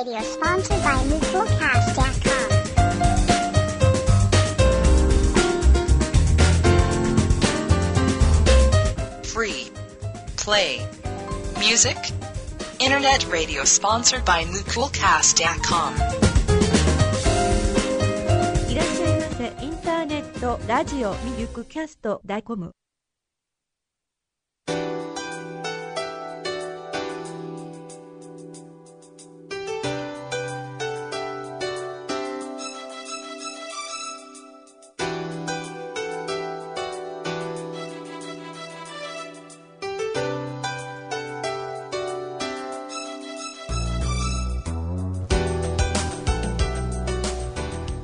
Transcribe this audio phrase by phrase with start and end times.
[0.03, 2.23] Radio sponsored by MutualCast.com.
[9.23, 9.71] Free.
[10.37, 10.85] Play.
[11.61, 11.97] Music.
[12.81, 15.95] Internet radio sponsored by MutualCast.com.
[18.73, 19.45] いらっしゃいませ。
[19.65, 22.73] インターネット、ラジオ、ミルク、キャスト、ダイコム。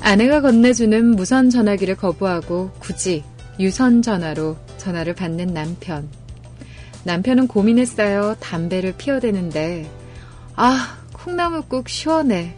[0.09, 3.23] 아내가 건네주는 무선 전화기를 거부하고 굳이
[3.61, 6.09] 유선 전화로 전화를 받는 남편.
[7.05, 9.87] 남편은 고민했어요 담배를 피워대는데,
[10.56, 12.56] 아, 콩나물국 시원해.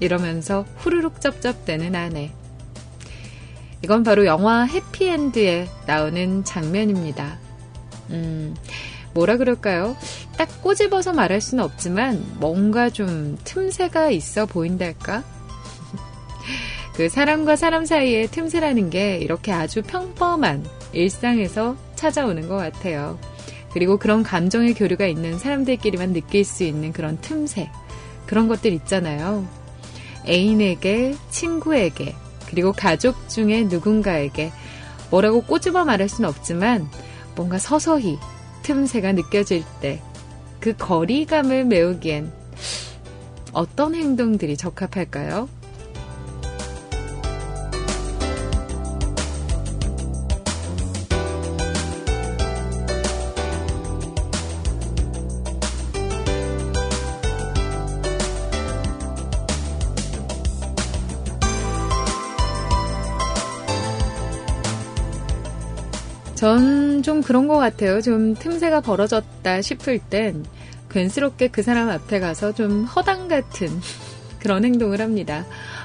[0.00, 2.32] 이러면서 후루룩 쩝쩝대는 아내.
[3.84, 7.38] 이건 바로 영화 해피엔드에 나오는 장면입니다.
[8.08, 8.54] 음,
[9.12, 9.94] 뭐라 그럴까요?
[10.38, 15.36] 딱 꼬집어서 말할 수는 없지만 뭔가 좀 틈새가 있어 보인달까?
[16.98, 23.20] 그 사람과 사람 사이의 틈새라는 게 이렇게 아주 평범한 일상에서 찾아오는 것 같아요.
[23.72, 27.70] 그리고 그런 감정의 교류가 있는 사람들끼리만 느낄 수 있는 그런 틈새.
[28.26, 29.46] 그런 것들 있잖아요.
[30.26, 32.16] 애인에게, 친구에게,
[32.48, 34.50] 그리고 가족 중에 누군가에게
[35.12, 36.90] 뭐라고 꼬집어 말할 수는 없지만
[37.36, 38.18] 뭔가 서서히
[38.64, 40.02] 틈새가 느껴질 때
[40.58, 42.32] 그 거리감을 메우기엔
[43.52, 45.48] 어떤 행동들이 적합할까요?
[67.28, 68.00] 그런 것 같아요.
[68.00, 70.46] 좀 틈새가 벌어졌다 싶을 땐
[70.90, 73.68] 괜스럽게 그 사람 앞에 가서 좀 허당 같은
[74.40, 75.44] 그런 행동을 합니다.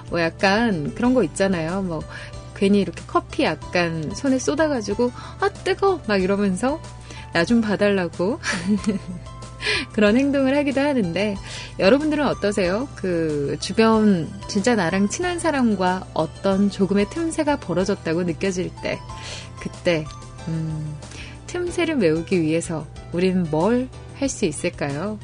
[0.09, 1.81] 뭐 약간 그런 거 있잖아요.
[1.81, 2.01] 뭐
[2.55, 5.11] 괜히 이렇게 커피 약간 손에 쏟아가지고
[5.43, 6.79] 아 뜨거 막 이러면서
[7.33, 8.39] 나 좀 봐달라고
[9.91, 11.35] 그런 행동을 하기도 하는데
[11.77, 12.87] 여러분들은 어떠세요?
[12.95, 18.97] 그 주변 진짜 나랑 친한 사람과 어떤 조금의 틈새가 벌어졌다고 느껴질 때
[19.59, 20.05] 그때
[20.47, 20.95] 음,
[21.53, 25.19] 틈새를 메우기 위해서 우리는 뭘 할 수 있을까요?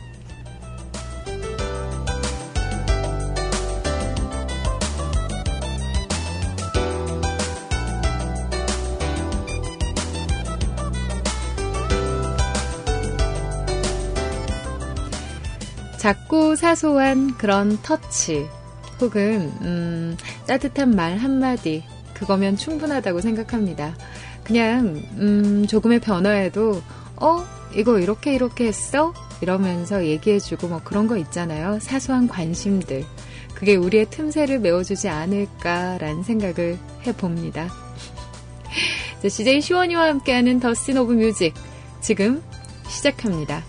[15.97, 18.45] 작고 사소한 그런 터치
[19.01, 23.95] 혹은 음, 따뜻한 말 한마디 그거면 충분하다고 생각합니다.
[24.49, 26.81] 그냥 음, 조금의 변화에도
[27.17, 31.77] 어 이거 이렇게 이렇게 했어 이러면서 얘기해주고 뭐 그런 거 있잖아요.
[31.79, 33.05] 사소한 관심들
[33.53, 37.69] 그게 우리의 틈새를 메워주지 않을까라는 생각을 해봅니다.
[39.21, 41.53] 자, CJ 시원이와 함께하는 더스틴 오브 뮤직
[42.01, 42.41] 지금
[42.87, 43.63] 시작합니다.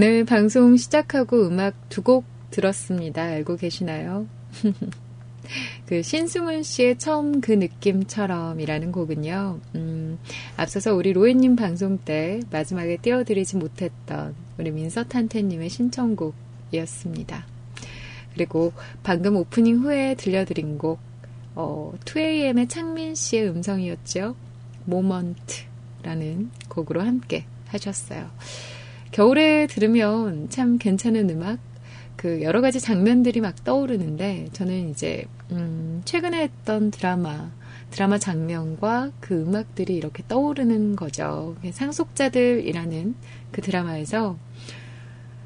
[0.00, 3.20] 오늘 방송 시작하고 음악 두 곡 들었습니다.
[3.20, 4.28] 알고 계시나요?
[5.86, 9.58] 그 신승훈 씨의 처음 그 느낌처럼이라는 곡은요.
[9.74, 10.20] 음,
[10.56, 17.44] 앞서서 우리 로이님 방송 때 마지막에 띄워드리지 못했던 우리 민서탄테님의 신청곡이었습니다.
[18.34, 18.72] 그리고
[19.02, 21.00] 방금 오프닝 후에 들려드린 곡
[21.56, 24.36] 어, 2AM의 창민 씨의 음성이었죠.
[24.84, 28.30] 모먼트라는 곡으로 함께 하셨어요.
[29.10, 31.58] 겨울에 들으면 참 괜찮은 음악,
[32.16, 37.50] 그 여러 가지 장면들이 막 떠오르는데 저는 이제 음, 최근에 했던 드라마
[37.90, 41.56] 드라마 장면과 그 음악들이 이렇게 떠오르는 거죠.
[41.70, 43.14] 상속자들이라는
[43.50, 44.36] 그 드라마에서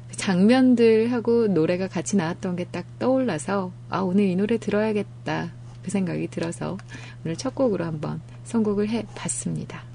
[0.09, 5.51] 그 장면들하고 노래가 같이 나왔던 게 딱 떠올라서 아 오늘 이 노래 들어야겠다
[5.83, 6.77] 그 생각이 들어서
[7.23, 9.92] 오늘 첫 곡으로 한번 선곡을 해봤습니다.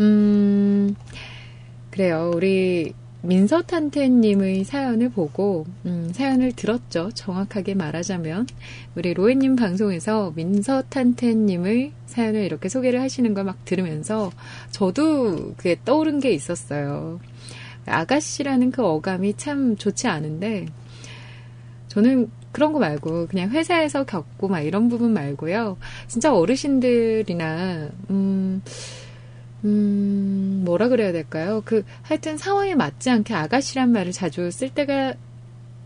[0.00, 0.94] 음,
[1.90, 2.30] 그래요.
[2.34, 2.92] 우리
[3.22, 7.10] 민서탄테님의 사연을 보고 음, 사연을 들었죠.
[7.14, 8.46] 정확하게 말하자면
[8.94, 14.30] 우리 로엔님 방송에서 민서탄테님의 사연을 이렇게 소개를 하시는 걸 막 들으면서
[14.70, 17.18] 저도 그게 떠오른 게 있었어요.
[17.86, 20.66] 아가씨라는 그 어감이 참 좋지 않은데
[21.88, 25.76] 저는 그런 거 말고 그냥 회사에서 겪고 막 이런 부분 말고요.
[26.06, 28.62] 진짜 어르신들이나 음.
[29.64, 31.62] 음, 뭐라 그래야 될까요?
[31.64, 35.14] 그, 하여튼 상황에 맞지 않게 아가씨란 말을 자주 쓸 때가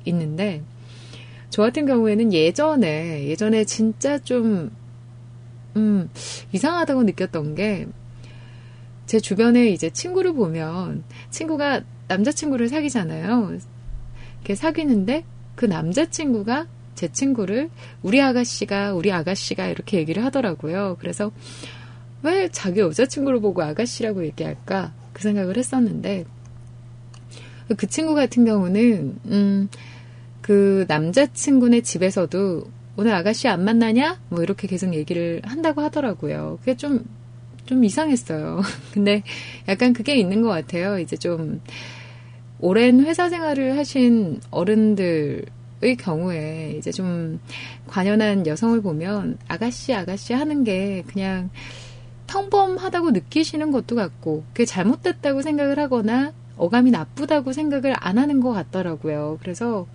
[0.05, 0.63] 있는데,
[1.49, 4.71] 저 같은 경우에는 예전에, 예전에 진짜 좀,
[5.77, 6.11] 음,
[6.53, 7.87] 이상하다고 느꼈던 게,
[9.07, 13.57] 제 주변에 이제 친구를 보면, 친구가 남자친구를 사귀잖아요.
[14.37, 15.25] 이렇게 사귀는데,
[15.55, 17.71] 그 남자친구가 제 친구를,
[18.03, 20.97] 우리 아가씨가, 우리 아가씨가 이렇게 얘기를 하더라고요.
[21.01, 21.33] 그래서,
[22.23, 24.93] 왜 자기 여자친구를 보고 아가씨라고 얘기할까?
[25.13, 26.25] 그 생각을 했었는데,
[27.77, 29.69] 그 친구 같은 경우는, 음,
[30.41, 32.65] 그 남자친구네 집에서도
[32.97, 34.21] 오늘 아가씨 안 만나냐?
[34.29, 36.57] 뭐 이렇게 계속 얘기를 한다고 하더라고요.
[36.61, 37.05] 그게 좀,
[37.67, 38.61] 좀 이상했어요.
[38.95, 39.23] 근데
[39.69, 40.99] 약간 그게 있는 것 같아요.
[40.99, 41.61] 이제 좀,
[42.61, 45.45] 오랜 회사 생활을 하신 어른들,
[45.85, 47.41] 의 경우에 이제 좀
[47.89, 51.51] 관연한 여성을 보면 아가씨 아가씨 하는 게 그냥
[52.33, 59.39] 평범하다고 느끼시는 것도 같고 그게 잘못됐다고 생각을 하거나 어감이 나쁘다고 생각을 안 하는 것 같더라고요.
[59.43, 59.87] 그래서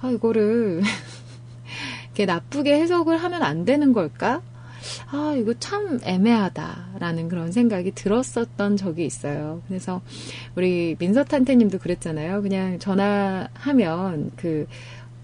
[0.00, 0.82] 아 이거를
[2.06, 4.42] 이렇게 나쁘게 해석을 하면 안 되는 걸까?
[5.12, 9.62] 아 이거 참 애매하다라는 그런 생각이 들었었던 적이 있어요.
[9.68, 10.00] 그래서
[10.56, 12.42] 우리 민서탄테님도 그랬잖아요.
[12.42, 14.66] 그냥 전화하면 그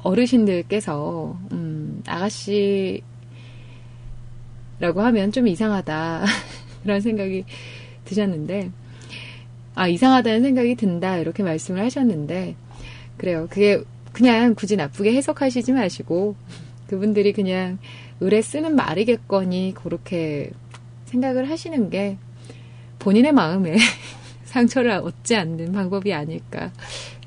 [0.03, 3.03] 어르신들께서 음, 아가씨
[4.83, 6.25] 라고 하면 좀 이상하다.
[6.85, 7.45] 이런 생각이
[8.05, 8.71] 드셨는데,
[9.77, 11.19] 아, 이상하다는 생각이 든다.
[11.19, 12.57] 이렇게 말씀을 하셨는데,
[13.17, 13.47] 그래요.
[13.49, 13.81] 그게
[14.13, 16.35] 그냥 굳이 나쁘게 해석하시지 마시고,
[16.89, 17.79] 그분들이 그냥
[18.19, 20.51] 의뢰 쓰는 말이겠거니, 그렇게
[21.07, 22.17] 생각을 하시는 게
[22.99, 23.77] 본인의 마음에
[24.47, 26.73] 상처를 얻지 않는 방법이 아닐까.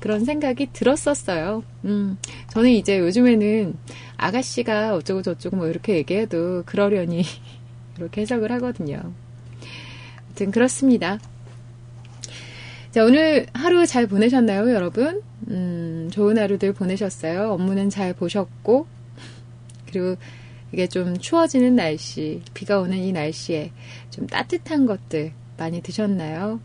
[0.00, 1.64] 그런 생각이 들었었어요.
[1.86, 2.18] 음,
[2.50, 3.74] 저는 이제 요즘에는
[4.16, 7.24] 아가씨가 어쩌고 저쩌고 뭐 이렇게 얘기해도 그러려니
[7.98, 9.12] 이렇게 해석을 하거든요.
[10.26, 11.18] 아무튼 그렇습니다.
[12.90, 15.20] 자, 오늘 하루 잘 보내셨나요, 여러분?
[15.48, 17.52] 음, 좋은 하루들 보내셨어요.
[17.52, 18.86] 업무는 잘 보셨고,
[19.86, 20.16] 그리고
[20.72, 23.70] 이게 좀 추워지는 날씨, 비가 오는 이 날씨에
[24.10, 26.58] 좀 따뜻한 것들 많이 드셨나요?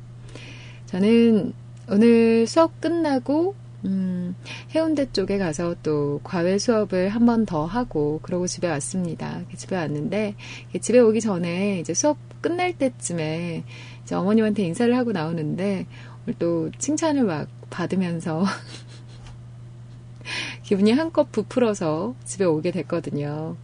[0.85, 1.53] 저는
[1.89, 3.55] 오늘 수업 끝나고
[3.85, 4.35] 음,
[4.75, 9.41] 해운대 쪽에 가서 또 과외 수업을 한 번 더 하고 그러고 집에 왔습니다.
[9.55, 10.35] 집에 왔는데
[10.79, 13.63] 집에 오기 전에 이제 수업 끝날 때쯤에
[14.03, 15.87] 이제 어머님한테 인사를 하고 나오는데
[16.27, 18.43] 오늘 또 칭찬을 막 받으면서
[20.63, 23.55] 기분이 한껏 부풀어서 집에 오게 됐거든요.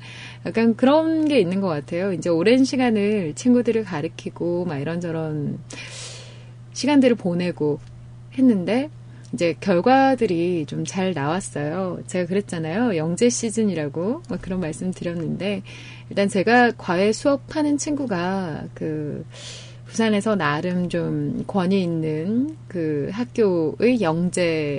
[0.46, 2.14] 약간 그런 게 있는 것 같아요.
[2.14, 5.60] 이제 오랜 시간을 친구들을 가르키고막 이런저런
[6.74, 7.80] 시간들을 보내고
[8.38, 8.90] 했는데
[9.34, 12.00] 이제 결과들이 좀 잘 나왔어요.
[12.08, 12.96] 제가 그랬잖아요.
[12.96, 15.62] 영재 시즌이라고 그런 말씀 드렸는데
[16.10, 19.26] 일단 제가 과외 수업하는 친구가 그
[19.88, 24.78] 부산에서 나름 좀 권위 있는 그 학교의 영재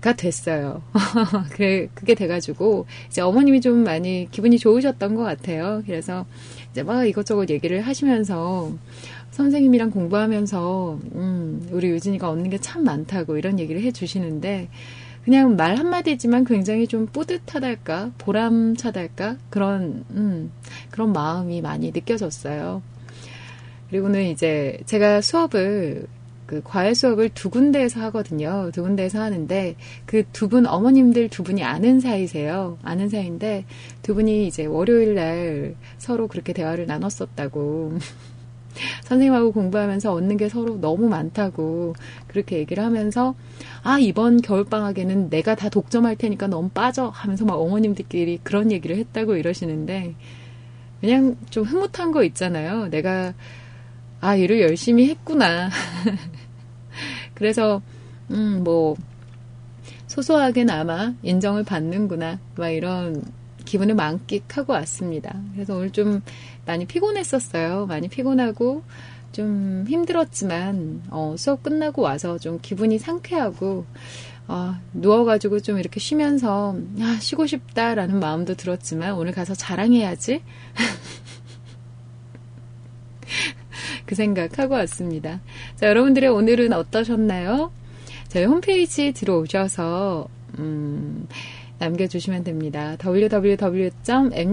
[0.00, 0.82] 가 됐어요.
[1.56, 5.82] 그래, 그게 돼가지고, 이제 어머님이 좀 많이 기분이 좋으셨던 것 같아요.
[5.86, 6.26] 그래서
[6.70, 8.70] 이제 막 이것저것 얘기를 하시면서,
[9.34, 14.68] 선생님이랑 공부하면서 음, 우리 유진이가 얻는 게 참 많다고 이런 얘기를 해주시는데
[15.24, 20.50] 그냥 말 한마디지만 굉장히 좀 뿌듯하달까 보람차달까 그런 음,
[20.90, 22.80] 그런 마음이 많이 느껴졌어요.
[23.90, 26.06] 그리고는 이제 제가 수업을
[26.46, 28.70] 그 과외 수업을 두 군데에서 하거든요.
[28.72, 29.74] 두 군데에서 하는데
[30.06, 32.78] 그 두 분 어머님들 두 분이 아는 사이세요.
[32.82, 33.64] 아는 사이인데
[34.02, 37.98] 두 분이 이제 월요일 날 서로 그렇게 대화를 나눴었다고
[39.04, 41.94] 선생님하고 공부하면서 얻는 게 서로 너무 많다고
[42.26, 43.34] 그렇게 얘기를 하면서
[43.82, 49.36] 아 이번 겨울방학에는 내가 다 독점할 테니까 너무 빠져 하면서 막 어머님들끼리 그런 얘기를 했다고
[49.36, 50.14] 이러시는데
[51.00, 52.88] 그냥 좀 흐뭇한 거 있잖아요.
[52.90, 53.34] 내가
[54.20, 55.70] 아 일을 열심히 했구나.
[57.34, 57.82] 그래서
[58.30, 58.96] 음 뭐
[60.06, 63.22] 소소하게나마 인정을 받는구나 막 이런
[63.66, 65.36] 기분을 만끽하고 왔습니다.
[65.52, 66.22] 그래서 오늘 좀
[66.66, 67.86] 많이 피곤했었어요.
[67.86, 68.82] 많이 피곤하고
[69.32, 73.84] 좀 힘들었지만 어, 수업 끝나고 와서 좀 기분이 상쾌하고
[74.46, 80.42] 어, 누워가지고 좀 이렇게 쉬면서 아, 쉬고 싶다라는 마음도 들었지만 오늘 가서 자랑해야지
[84.06, 85.40] 그 생각하고 왔습니다.
[85.76, 87.72] 자 여러분들의 오늘은 어떠셨나요?
[88.28, 90.28] 저희 홈페이지 들어오셔서
[90.58, 91.26] 음,
[91.84, 92.96] 남겨주시면 됩니다.
[93.04, 94.50] www.mukulcast.com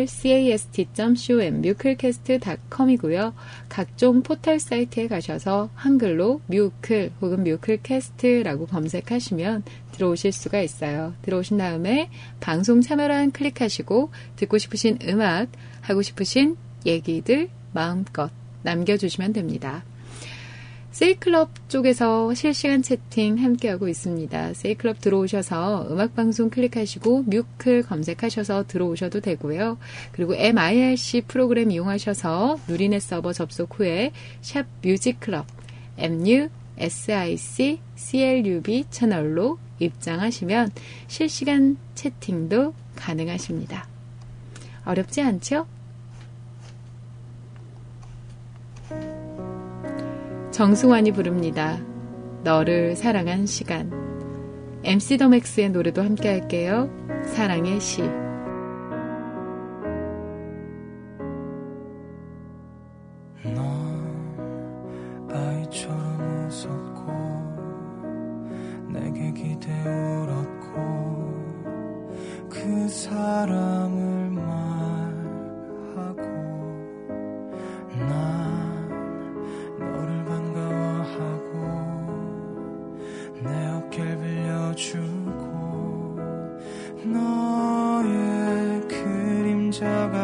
[0.00, 3.32] u c l 뮤클캐스 t c o m 이고요
[3.68, 11.14] 각종 포털 사이트에 가셔서 한글로 뮤클 혹은 뮤클캐스트라고 검색하시면 들어오실 수가 있어요.
[11.22, 15.48] 들어오신 다음에 방송 참여란 클릭하시고 듣고 싶으신 음악,
[15.82, 18.30] 하고 싶으신 얘기들 마음껏
[18.62, 19.84] 남겨주시면 됩니다.
[20.92, 24.54] 세이클럽 쪽에서 실시간 채팅 함께하고 있습니다.
[24.54, 29.78] 세이클럽 들어오셔서 음악방송 클릭하시고 뮤클 검색하셔서 들어오셔도 되고요.
[30.10, 35.46] 그리고 MIRC 프로그램 이용하셔서 누리넷 서버 접속 후에 샵 뮤직클럽
[35.98, 40.70] MU SIC CLUB 채널로 입장하시면
[41.06, 43.86] 실시간 채팅도 가능하십니다.
[44.84, 45.66] 어렵지 않죠?
[50.60, 51.78] 정승환이 부릅니다.
[52.44, 53.90] 너를 사랑한 시간.
[54.84, 56.90] MC 더 맥스의 노래도 함께 할게요.
[57.28, 58.02] 사랑의 시.
[72.52, 76.49] 그 사람을 말하고
[84.74, 86.60] 주고
[87.04, 90.19] 너의 그림자가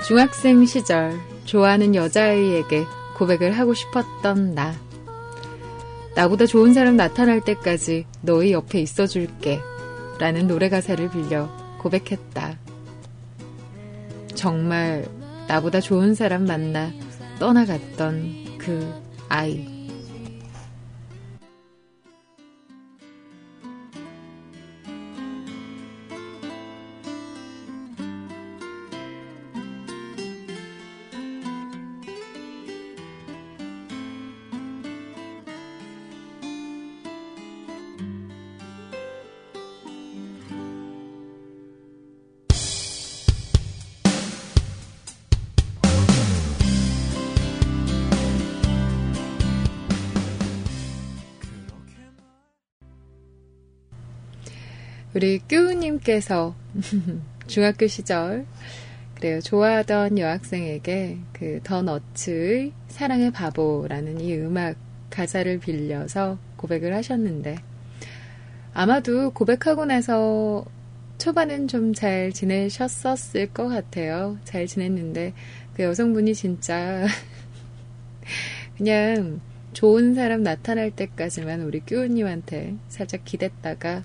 [0.06, 2.84] 중학생 시절 좋아하는 여자아이에게
[3.16, 4.83] 고백을 하고 싶었던 나.
[6.16, 9.60] 나보다 좋은 사람 나타날 때까지 너희 옆에 있어줄게.
[10.18, 11.48] 라는 노래 가사를 빌려
[11.80, 12.56] 고백했다.
[14.36, 15.04] 정말
[15.48, 16.92] 나보다 좋은 사람 만나
[17.40, 18.92] 떠나갔던 그
[19.28, 19.73] 아이.
[55.24, 56.54] 우리 뀨님께서
[57.48, 58.44] 중학교 시절
[59.14, 59.40] 그래요.
[59.40, 64.76] 좋아하던 여학생에게 그더 너츠의 사랑의 바보라는 이 음악
[65.08, 67.56] 가사를 빌려서 고백을 하셨는데
[68.76, 70.62] 아마도 고백하고 나서
[71.16, 74.36] 초반은 좀 잘 지내셨었을 것 같아요.
[74.44, 75.32] 잘 지냈는데
[75.74, 77.06] 그 여성분이 진짜
[78.76, 79.40] 그냥
[79.72, 84.02] 좋은 사람 나타날 때까지만 우리 뀨우님한테 살짝 기댔다가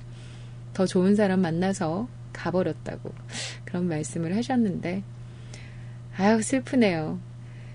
[0.80, 3.14] 더 좋은 사람 만나서 가버렸다고
[3.66, 5.04] 그런 말씀을 하셨는데
[6.16, 7.20] 아유 슬프네요.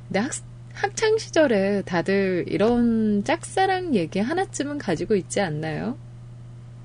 [0.09, 0.33] 근데 학,
[0.73, 5.99] 학창 시절에 다들 이런 짝사랑 얘기 하나쯤은 가지고 있지 않나요?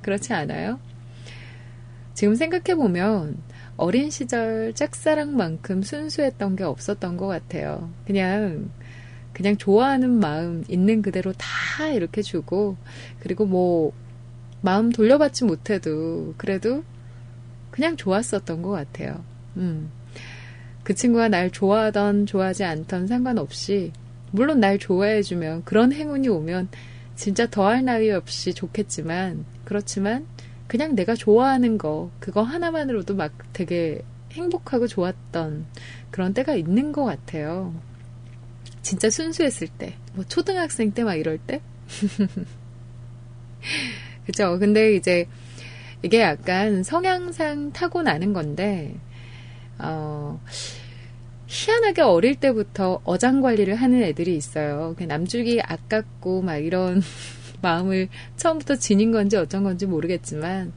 [0.02, 0.82] 그렇지 않아요?
[2.16, 3.38] 지금 생각해 보면
[3.78, 7.90] 어린 시절 짝사랑만큼 순수했던 게 없었던 것 같아요.
[8.06, 8.70] 그냥
[9.32, 12.76] 그냥 좋아하는 마음 있는 그대로 다 이렇게 주고
[13.22, 13.94] 그리고 뭐
[14.62, 16.84] 마음 돌려받지 못해도 그래도
[17.72, 19.24] 그냥 좋았었던 것 같아요.
[19.58, 19.90] 음.
[20.84, 23.92] 그 친구가 날 좋아하던 좋아하지 않던 상관없이
[24.32, 26.70] 물론 날 좋아해주면 그런 행운이 오면
[27.16, 30.26] 진짜 더할 나위 없이 좋겠지만 그렇지만
[30.68, 35.66] 그냥 내가 좋아하는 거 그거 하나만으로도 막 되게 행복하고 좋았던
[36.12, 37.74] 그런 때가 있는 것 같아요.
[38.82, 41.62] 진짜 순수했을 때, 뭐 초등학생 때 막 이럴 때.
[44.30, 44.44] 그죠?
[44.44, 45.28] 렇 근데 이제
[46.04, 48.96] 이게 약간 성향상 타고나는 건데,
[49.80, 50.40] 어,
[51.48, 54.94] 희한하게 어릴 때부터 어장 관리를 하는 애들이 있어요.
[55.00, 57.02] 그 남주기 아깝고 막 이런
[57.64, 60.74] 마음을 처음부터 지닌 건지 어쩐 건지 모르겠지만,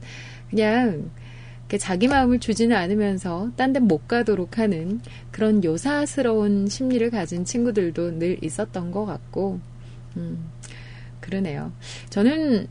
[0.49, 1.11] 그냥
[1.69, 4.99] 자기 마음을 주지는 않으면서 딴 데 못 가도록 하는
[5.31, 9.59] 그런 요사스러운 심리를 가진 친구들도 늘 있었던 것 같고,
[10.17, 10.49] 음,
[11.21, 11.71] 그러네요.
[12.09, 12.67] 저는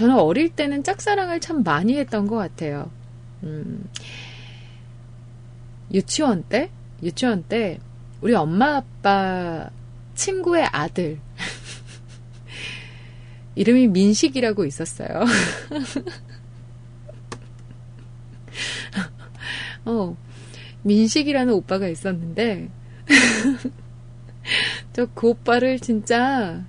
[0.00, 2.90] 저는 어릴 때는 짝사랑을 참 많이 했던 것 같아요.
[3.42, 3.86] 음,
[5.92, 6.70] 유치원 때?
[7.02, 7.78] 유치원 때,
[8.22, 9.68] 우리 엄마 아빠
[10.14, 11.18] 친구의 아들.
[13.56, 15.08] 이름이 민식이라고 있었어요.
[19.84, 20.16] 어,
[21.52, 22.70] 민식이라는 오빠가 있었는데,
[24.94, 26.64] 저 그 오빠를 진짜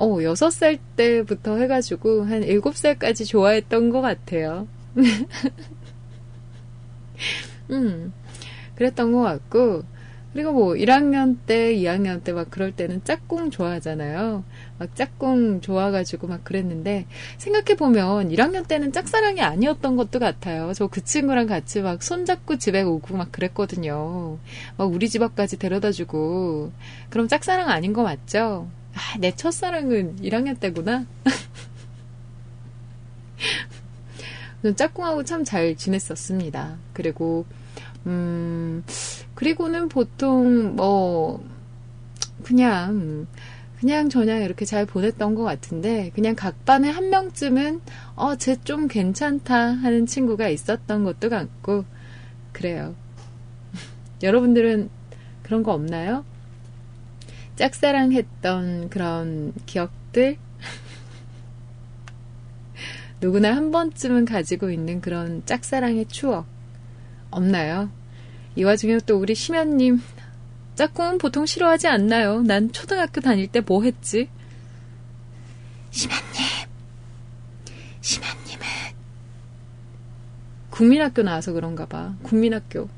[0.00, 4.68] 어, 6살 때부터 해가지고 한 7살까지 좋아했던 것 같아요.
[7.70, 8.12] 음,
[8.76, 9.82] 그랬던 것 같고,
[10.32, 14.44] 그리고 뭐 1학년 때, 2학년 때 막 그럴 때는 짝꿍 좋아하잖아요.
[14.78, 17.06] 막 짝꿍 좋아가지고 막 그랬는데
[17.38, 20.72] 생각해보면 1학년 때는 짝사랑이 아니었던 것도 같아요.
[20.74, 24.38] 저 그 친구랑 같이 막 손잡고 집에 오고 막 그랬거든요.
[24.76, 26.70] 막 우리 집 앞까지 데려다주고
[27.10, 28.68] 그럼 짝사랑 아닌 거 맞죠?
[28.98, 31.06] 아, 내 첫사랑은 1학년 때구나.
[34.74, 36.78] 짝꿍하고 참 잘 지냈었습니다.
[36.92, 37.46] 그리고,
[38.06, 38.82] 음,
[39.36, 41.46] 그리고는 보통 뭐,
[42.42, 43.28] 그냥,
[43.78, 47.80] 그냥 저냥 이렇게 잘 보냈던 것 같은데, 그냥 각 반에 한 명쯤은,
[48.16, 51.84] 어, 쟤 좀 괜찮다 하는 친구가 있었던 것도 같고,
[52.50, 52.96] 그래요.
[54.24, 54.90] 여러분들은
[55.44, 56.24] 그런 거 없나요?
[57.58, 60.38] 짝사랑했던 그런 기억들?
[63.20, 66.46] 누구나 한 번쯤은 가지고 있는 그런 짝사랑의 추억.
[67.32, 67.90] 없나요?
[68.54, 70.00] 이 와중에 또 우리 심연님,
[70.76, 72.42] 짝꿍은 보통 싫어하지 않나요?
[72.42, 74.28] 난 초등학교 다닐 때 뭐 했지?
[75.90, 76.22] 심연님,
[78.00, 78.66] 심연님은
[80.70, 82.14] 국민학교 나와서 그런가 봐.
[82.22, 82.88] 국민학교.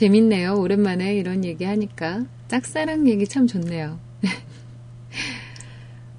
[0.00, 0.54] 재밌네요.
[0.54, 2.24] 오랜만에 이런 얘기 하니까.
[2.48, 3.98] 짝사랑 얘기 참 좋네요.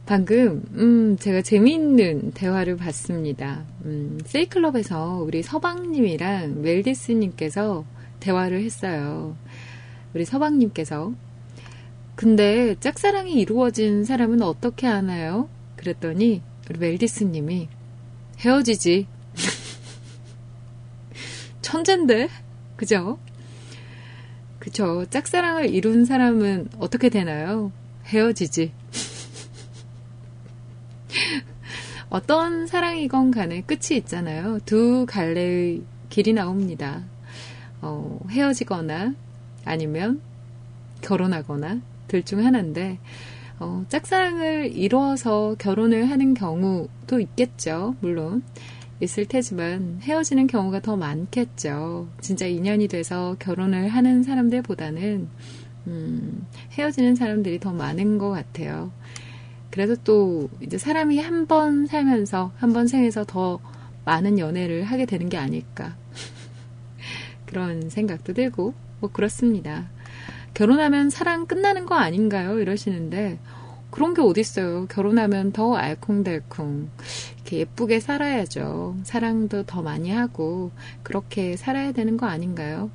[0.06, 3.64] 방금, 음, 제가 재미있는 대화를 봤습니다.
[3.86, 7.84] 음, 세이클럽에서 우리 서방님이랑 멜디스님께서
[8.20, 9.36] 대화를 했어요.
[10.14, 11.14] 우리 서방님께서.
[12.16, 15.50] 근데 짝사랑이 이루어진 사람은 어떻게 하나요?
[15.78, 17.68] 그랬더니 우리 멜디스님이
[18.42, 19.08] 헤어지지.
[21.64, 22.30] 천잰데?
[22.76, 23.18] 그죠?
[24.62, 25.06] 그쵸.
[25.10, 27.72] 짝사랑을 이룬 사람은 어떻게 되나요?
[28.06, 28.72] 헤어지지.
[32.12, 34.60] 어떤 사랑이건 간에 끝이 있잖아요.
[34.66, 37.02] 두 갈래의 길이 나옵니다.
[37.82, 39.14] 어, 헤어지거나
[39.66, 40.22] 아니면
[41.02, 43.00] 결혼하거나 둘 중 하나인데,
[43.60, 48.44] 어, 짝사랑을 이루어서 결혼을 하는 경우도 있겠죠, 물론.
[49.02, 52.08] 있을 테지만 헤어지는 경우가 더 많겠죠.
[52.22, 55.28] 진짜 인연이 돼서 결혼을 하는 사람들보다는
[55.88, 58.92] 음, 헤어지는 사람들이 더 많은 것 같아요.
[59.72, 63.60] 그래서 또 이제 사람이 한 번 살면서 한 번 생에서 더
[64.06, 65.96] 많은 연애를 하게 되는 게 아닐까
[67.48, 69.90] 그런 생각도 들고 뭐 그렇습니다.
[70.54, 72.60] 결혼하면 사랑 끝나는 거 아닌가요?
[72.60, 73.40] 이러시는데
[73.90, 74.86] 그런 게 어딨어요.
[74.88, 76.88] 결혼하면 더 알콩달콩
[77.52, 78.96] 이렇게 예쁘게 살아야죠.
[79.04, 80.72] 사랑도 더 많이 하고
[81.04, 82.90] 그렇게 살아야 되는 거 아닌가요?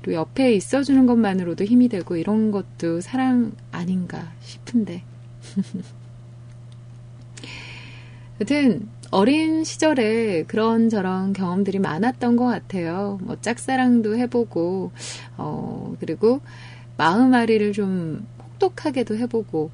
[0.00, 5.02] 그리고 옆에 있어주는 것만으로도 힘이 되고 이런 것도 사랑 아닌가 싶은데.
[8.40, 13.18] 여튼 어린 시절에 그런저런 경험들이 많았던 것 같아요.
[13.22, 14.90] 뭐 짝사랑도 해보고,
[15.36, 16.40] 어, 그리고
[16.96, 19.70] 마음앓이를 좀 혹독하게도 해보고,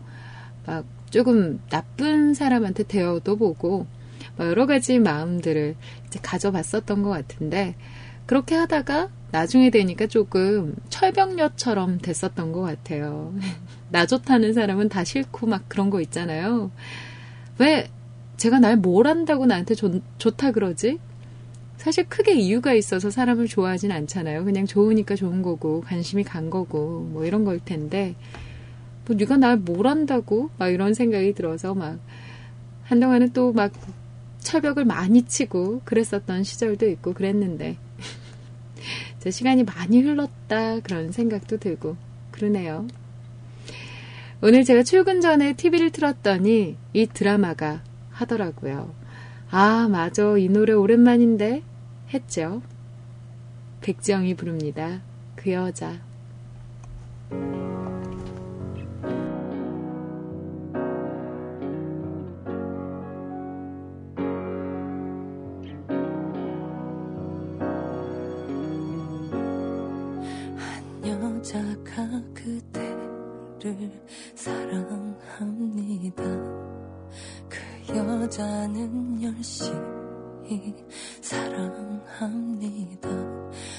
[0.67, 3.87] 막 조금 나쁜 사람한테 대어도 보고,
[4.39, 7.75] 여러 가지 마음들을 이제 가져봤었던 것 같은데
[8.27, 13.35] 그렇게 하다가 나중에 되니까 조금 철벽녀처럼 됐었던 것 같아요.
[13.91, 16.71] 나 좋다는 사람은 다 싫고 막 그런 거 있잖아요.
[17.59, 17.89] 왜
[18.37, 20.99] 제가 날뭘 한다고 나한테 좋, 좋다 그러지?
[21.77, 24.45] 사실 크게 이유가 있어서 사람을 좋아하진 않잖아요.
[24.45, 28.15] 그냥 좋으니까 좋은 거고, 관심이 간 거고, 뭐 이런 걸 텐데,
[29.07, 30.51] 뭐 네가 날뭘 한다고?
[30.57, 31.99] 막 이런 생각이 들어서 막,
[32.85, 33.73] 한동안은 또막
[34.45, 37.77] 철벽을 많이 치고 그랬었던 시절도 있고 그랬는데
[39.19, 41.97] 제 시간이 많이 흘렀다 그런 생각도 들고
[42.31, 42.87] 그러네요.
[44.43, 48.93] 오늘 제가 출근 전에 TV를 틀었더니 이 드라마가 하더라고요.
[49.51, 50.37] 아, 맞아.
[50.37, 51.63] 이 노래 오랜만인데
[52.13, 52.61] 했죠.
[53.81, 55.01] 백지영이 부릅니다.
[55.37, 55.99] 그 여자.
[71.55, 76.25] 시작 그대를 사랑합니다.
[77.49, 80.75] 그 여자는 열심히
[81.21, 83.09] 사랑합니다.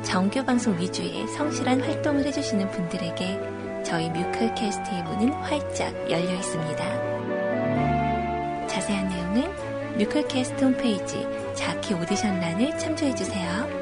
[0.03, 6.85] 정규 방송 위주의 성실한 활동을 해주시는 분들에게 저희 뮤클캐스트의 문은 활짝 열려 있습니다.
[8.69, 9.53] 자세한 내용은
[9.99, 13.78] 뮤클캐스트 홈페이지 자키 오디션란을 참조해주세요.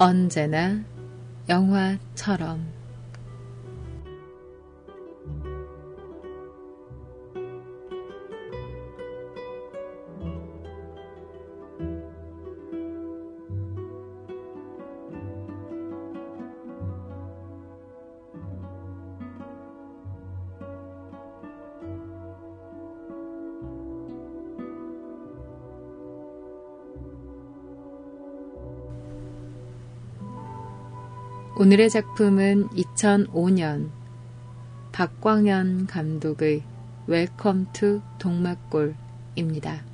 [0.00, 0.80] 언제나
[1.48, 2.64] 영화처럼
[31.60, 33.90] 오늘의 작품은 2005년
[34.92, 36.62] 박광현 감독의
[37.08, 39.87] 웰컴 투 동막골입니다.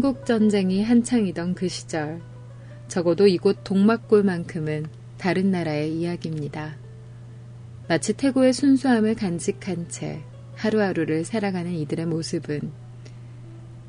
[0.00, 2.22] 한국전쟁이 한창이던 그 시절,
[2.88, 4.86] 적어도 이곳 동막골만큼은
[5.18, 6.74] 다른 나라의 이야기입니다.
[7.86, 10.22] 마치 태고의 순수함을 간직한 채
[10.54, 12.72] 하루하루를 살아가는 이들의 모습은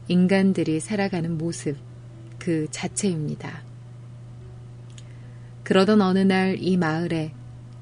[0.09, 1.77] 인간들이 살아가는 모습
[2.39, 3.63] 그 자체입니다.
[5.63, 7.31] 그러던 어느 날 이 마을에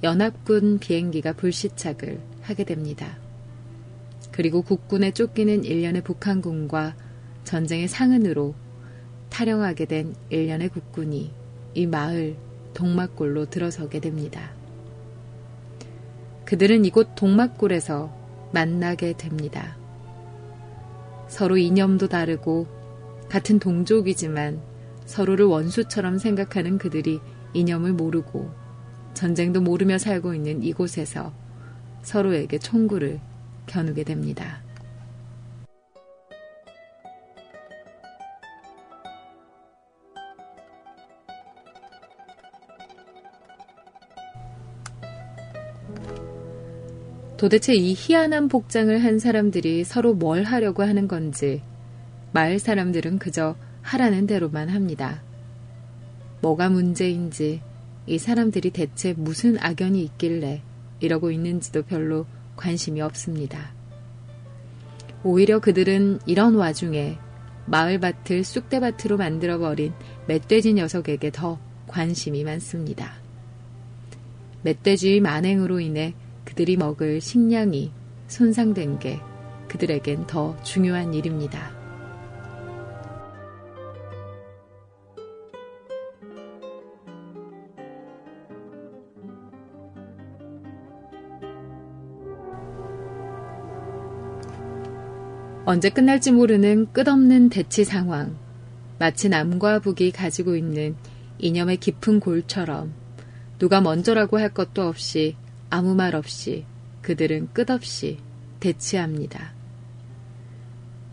[0.03, 3.17] 연합군 비행기가 불시착을 하게 됩니다.
[4.31, 6.93] 그리고 국군에 쫓기는 일련의 북한군과
[7.49, 8.53] 전쟁의 상흔으로
[9.29, 11.31] 탈영하게 된 일련의 국군이
[11.73, 12.37] 이 마을
[12.75, 14.51] 동막골로 들어서게 됩니다.
[16.45, 19.75] 그들은 이곳 동막골에서 만나게 됩니다.
[21.27, 22.67] 서로 이념도 다르고
[23.29, 24.61] 같은 동족이지만
[25.07, 27.19] 서로를 원수처럼 생각하는 그들이
[27.53, 28.47] 이념을 모르고
[29.15, 31.33] 전쟁도 모르며 살고 있는 이곳에서
[32.03, 33.19] 서로에게 총구를
[33.65, 34.61] 겨누게 됩니다.
[47.39, 51.61] 도대체 이 희한한 복장을 한 사람들이 서로 뭘 하려고 하는 건지
[52.33, 55.23] 마을 사람들은 그저 하라는 대로만 합니다.
[56.41, 57.61] 뭐가 문제인지
[58.07, 60.61] 이 사람들이 대체 무슨 악연이 있길래
[60.99, 62.25] 이러고 있는지도 별로
[62.57, 63.71] 관심이 없습니다.
[65.23, 67.17] 오히려 그들은 이런 와중에
[67.67, 69.93] 마을밭을 쑥대밭으로 만들어버린
[70.27, 73.13] 멧돼지 녀석에게 더 관심이 많습니다.
[74.63, 76.13] 멧돼지 만행으로 인해
[76.49, 77.91] 그들이 먹을 식량이
[78.27, 79.19] 손상된 게
[79.67, 81.77] 그들에겐 더 중요한 일입니다.
[95.65, 98.35] 언제 끝날지 모르는 끝없는 대치 상황.
[98.97, 100.95] 마치 남과 북이 가지고 있는
[101.37, 102.91] 이념의 깊은 골처럼
[103.59, 105.35] 누가 먼저라고 할 것도 없이
[105.71, 106.65] 아무 말 없이
[107.01, 108.17] 그들은 끝없이
[108.59, 109.53] 대치합니다.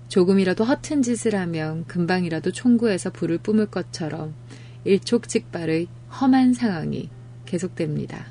[0.08, 4.34] 조금이라도 허튼 짓을 하면 금방이라도 총구에서 불을 뿜을 것처럼
[4.84, 5.88] 일촉즉발의
[6.20, 7.10] 험한 상황이
[7.44, 8.28] 계속됩니다.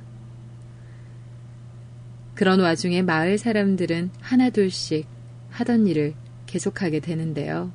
[2.34, 5.08] 그런 와중에 마을 사람들은 하나둘씩
[5.52, 6.16] 하던 일을
[6.48, 7.72] 계속하게 되는데요.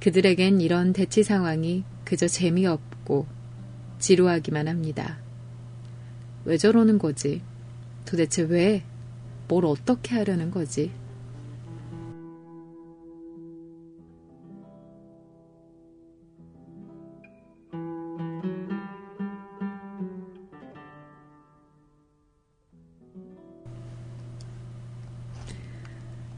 [0.00, 3.26] 그들에겐 이런 대치 상황이 그저 재미없고
[4.00, 5.18] 지루하기만 합니다.
[6.48, 7.42] 왜 저러는 거지?
[8.06, 8.82] 도대체 왜?
[9.48, 10.90] 뭘 어떻게 하려는 거지?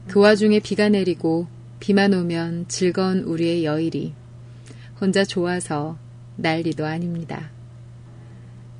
[0.09, 1.47] 그 와중에 비가 내리고
[1.79, 4.13] 비만 오면 즐거운 우리의 여일이
[4.99, 5.95] 혼자 좋아서
[6.35, 7.49] 난리도 아닙니다.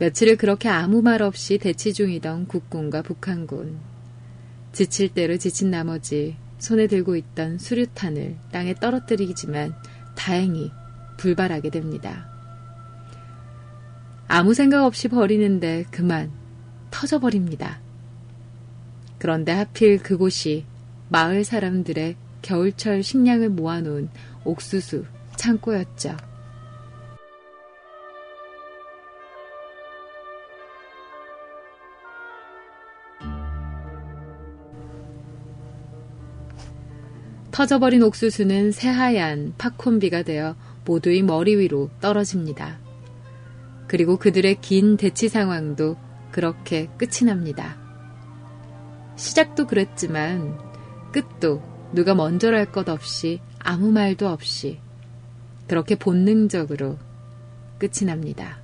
[0.02, 3.78] 며칠을 그렇게 아무 말 없이 대치 중이던 국군과 북한군.
[4.74, 9.76] 지칠 대로 지친 나머지 손에 들고 있던 수류탄을 땅에 떨어뜨리지만
[10.16, 10.72] 다행히
[11.18, 12.26] 불발하게 됩니다.
[14.28, 16.32] 아무 생각 없이 버리는데 그만
[16.90, 17.80] 터져버립니다.
[19.20, 20.66] 그런데 하필 그곳이
[21.10, 24.10] 마을 사람들의 겨울철 식량을 모아놓은
[24.46, 26.18] 옥수수 창고였죠.
[37.52, 42.80] 터져버린 옥수수는 새하얀 팝콘비가 되어 모두의 머리 위로 떨어집니다.
[43.88, 45.98] 그리고 그들의 긴 대치 상황도
[46.32, 47.78] 그렇게 끝이 납니다.
[49.18, 50.58] 시작도 그랬지만
[51.12, 51.62] 끝도
[51.94, 54.80] 누가 먼저랄 것 없이 아무 말도 없이
[55.68, 56.98] 그렇게 본능적으로
[57.78, 58.61] 끝이 납니다.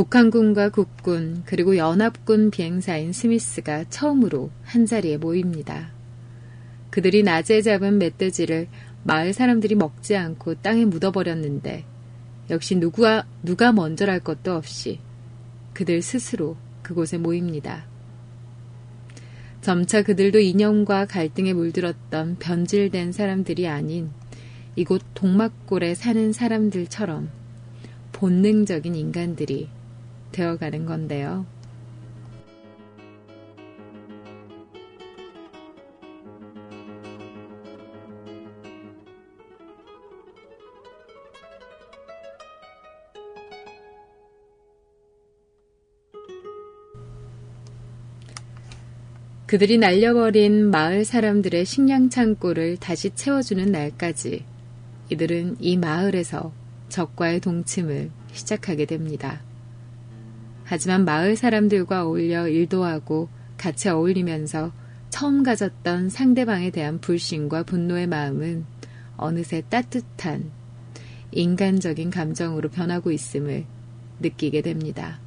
[0.00, 5.92] 북한군과 국군 그리고 연합군 비행사인 스미스가 처음으로 한자리에 모입니다.
[6.88, 8.66] 그들이 낮에 잡은 멧돼지를
[9.04, 11.84] 마을 사람들이 먹지 않고 땅에 묻어버렸는데
[12.48, 15.00] 역시 누가 누가 먼저랄 것도 없이
[15.74, 17.84] 그들 스스로 그곳에 모입니다.
[19.60, 24.08] 점차 그들도 이념과 갈등에 물들었던 변질된 사람들이 아닌
[24.76, 27.28] 이곳 동막골에 사는 사람들처럼
[28.12, 29.68] 본능적인 인간들이
[30.32, 31.46] 되어가는 건데요.
[49.46, 54.44] 그들이 날려버린 마을 사람들의 식량 창고를 다시 채워주는 날까지
[55.08, 56.52] 이들은 이 마을에서
[56.88, 59.40] 적과의 동침을 시작하게 됩니다.
[60.70, 63.28] 하지만 마을 사람들과 어울려 일도 하고
[63.58, 64.70] 같이 어울리면서
[65.08, 68.66] 처음 가졌던 상대방에 대한 불신과 분노의 마음은
[69.16, 70.52] 어느새 따뜻한
[71.32, 73.64] 인간적인 감정으로 변하고 있음을
[74.20, 75.18] 느끼게 됩니다.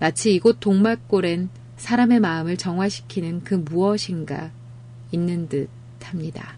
[0.00, 1.48] 마치 이곳 동막골엔
[1.78, 4.50] 사람의 마음을 정화시키는 그 무엇인가
[5.12, 5.70] 있는 듯
[6.02, 6.57] 합니다.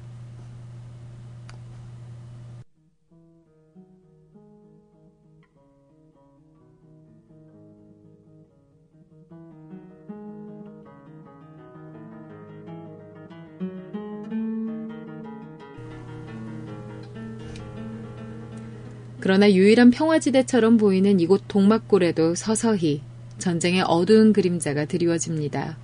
[19.20, 23.02] 그러나 유일한 평화지대처럼 보이는 이곳 동막골에도 서서히
[23.38, 25.76] 전쟁의 어두운 그림자가 드리워집니다.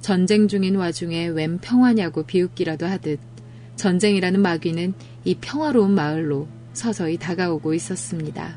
[0.00, 3.20] 전쟁 중인 와중에 웬 평화냐고 비웃기라도 하듯
[3.76, 8.56] 전쟁이라는 마귀는 이 평화로운 마을로 서서히 다가오고 있었습니다.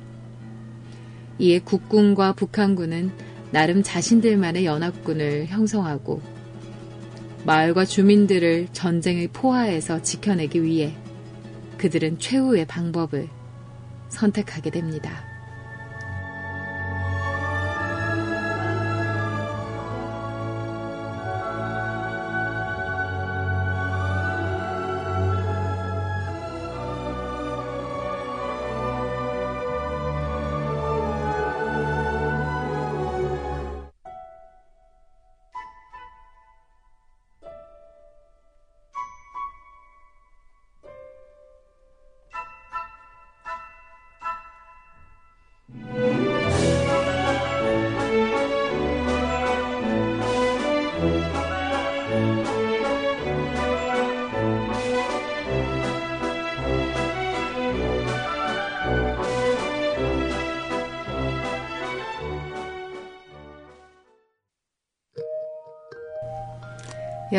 [1.40, 3.12] 이에 국군과 북한군은
[3.52, 6.22] 나름 자신들만의 연합군을 형성하고
[7.46, 10.94] 마을과 주민들을 전쟁의 포화에서 지켜내기 위해
[11.78, 13.28] 그들은 최후의 방법을
[14.14, 15.33] 선택하게 됩니다.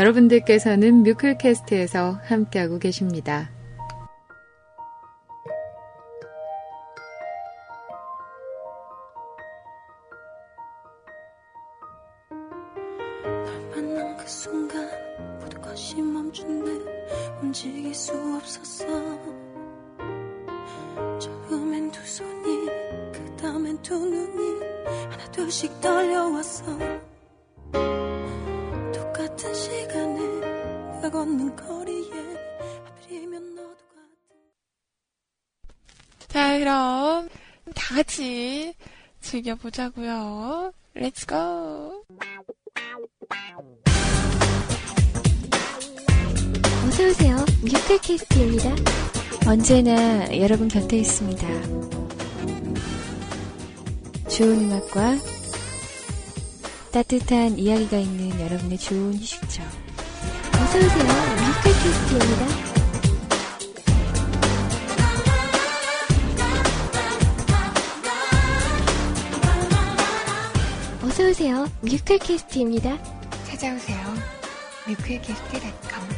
[0.04, 3.50] 여러분들께서는 뮤클캐스트에서 함께하고 계십니다.
[21.48, 22.42] 그 두 손이
[23.14, 24.62] 그 다음엔 두 눈이
[25.10, 26.76] 하나 둘씩 떨려왔어
[31.24, 32.10] 걷는 거리에
[32.84, 34.14] 하필이면 너도 같은
[36.28, 37.28] 자 그럼
[37.74, 38.74] 다 같이
[39.22, 42.04] 즐겨보자고요 렛츠 고
[46.88, 48.70] 어서오세요 뮤클캐스트입니다
[49.48, 51.48] 언제나 여러분 곁에 있습니다
[54.28, 55.14] 좋은 음악과
[56.92, 59.62] 따뜻한 이야기가 있는 여러분의 좋은 휴식처
[71.02, 71.68] 어서오세요.
[71.80, 72.90] 뮤클캐스트입니다.
[72.90, 72.92] 어서오세요.
[72.98, 72.98] 뮤클캐스트입니다.
[73.44, 74.14] 찾아오세요.
[74.88, 76.08] 뮤클캐스트닷컴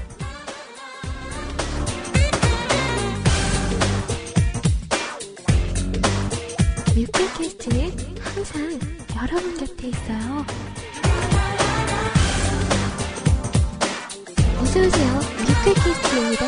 [6.96, 7.90] 뮤클캐스트는
[8.24, 8.78] 항상
[9.20, 10.46] 여러분 곁에 있어요.
[14.76, 15.10] 수우세요.
[15.16, 16.44] 뮤클캐스트입니다.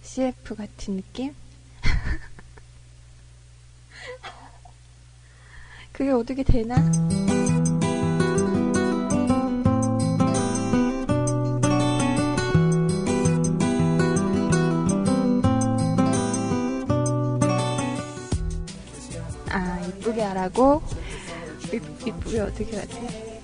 [0.00, 1.34] CF 같은 느낌?
[5.92, 6.76] 그게 어떻게 되나?
[20.28, 20.82] 잘하고
[22.06, 23.40] 이쁘게 어떻게 해야 돼?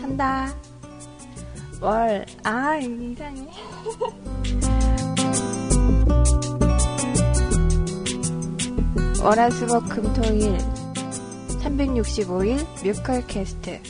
[0.00, 0.54] 한다
[1.80, 3.48] 월 아 이상해
[9.22, 10.58] 월화수목금토일
[11.62, 13.80] 365일 뮤컬 캐스트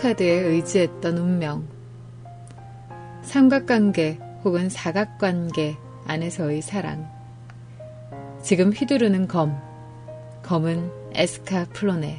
[0.00, 1.68] 스코카드에 의지했던 운명.
[3.22, 5.76] 삼각관계 혹은 사각관계
[6.06, 7.06] 안에서의 사랑.
[8.42, 9.56] 지금 휘두르는 검.
[10.42, 12.18] 검은 에스카 플로네.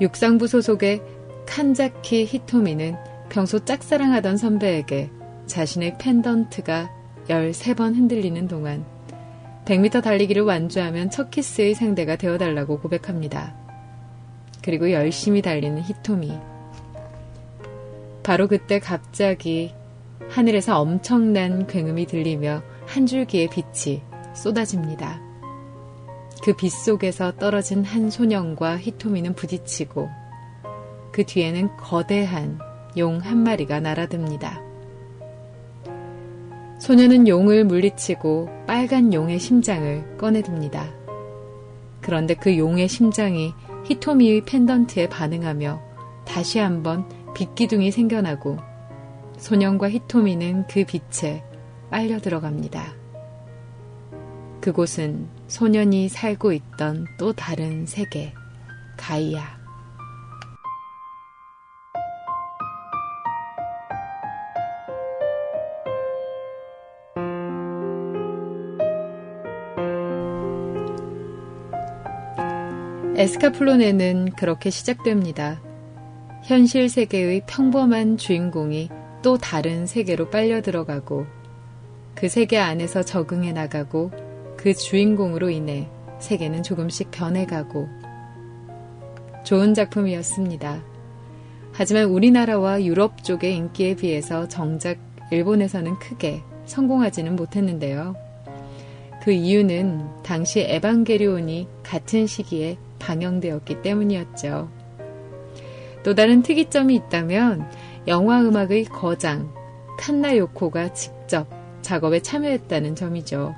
[0.00, 1.02] 육상부 소속의
[1.46, 2.96] 칸자키 히토미는
[3.28, 5.10] 평소 짝사랑하던 선배에게
[5.46, 6.90] 자신의 펜던트가
[7.28, 8.84] 13번 흔들리는 동안
[9.66, 13.59] 100m 달리기를 완주하면 첫 키스의 상대가 되어달라고 고백합니다.
[14.62, 16.32] 그리고 열심히 달리는 히토미.
[18.22, 19.74] 바로 그때 갑자기
[20.28, 24.02] 하늘에서 엄청난 굉음이 들리며 한 줄기의 빛이
[24.34, 25.20] 쏟아집니다.
[26.42, 30.08] 그 빛 속에서 떨어진 한 소년과 히토미는 부딪히고
[31.12, 32.58] 그 뒤에는 거대한
[32.96, 34.60] 용 한 마리가 날아듭니다.
[36.78, 40.88] 소년은 용을 물리치고 빨간 용의 심장을 꺼내듭니다.
[42.00, 43.52] 그런데 그 용의 심장이
[43.84, 45.80] 히토미의 펜던트에 반응하며
[46.26, 48.58] 다시 한번 빛기둥이 생겨나고
[49.38, 51.42] 소년과 히토미는 그 빛에
[51.90, 52.94] 빨려 들어갑니다.
[54.60, 58.34] 그곳은 소년이 살고 있던 또 다른 세계,
[58.96, 59.59] 가이아.
[73.20, 75.60] 에스카플론에는 그렇게 시작됩니다.
[76.42, 78.88] 현실 세계의 평범한 주인공이
[79.20, 81.26] 또 다른 세계로 빨려 들어가고
[82.14, 84.10] 그 세계 안에서 적응해 나가고
[84.56, 85.86] 그 주인공으로 인해
[86.18, 87.86] 세계는 조금씩 변해가고
[89.44, 90.82] 좋은 작품이었습니다.
[91.74, 94.96] 하지만 우리나라와 유럽 쪽의 인기에 비해서 정작
[95.30, 98.16] 일본에서는 크게 성공하지는 못했는데요.
[99.22, 104.70] 그 이유는 당시 에반게리온이 같은 시기에 방영되었기 때문이었죠.
[106.04, 107.68] 또 다른 특이점이 있다면
[108.06, 109.52] 영화 음악의 거장
[109.98, 111.48] 칸나 요코가 직접
[111.82, 113.54] 작업에 참여했다는 점이죠.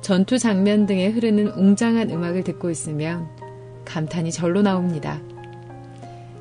[0.00, 3.28] 전투 장면 등에 흐르는 웅장한 음악을 듣고 있으면
[3.84, 5.20] 감탄이 절로 나옵니다.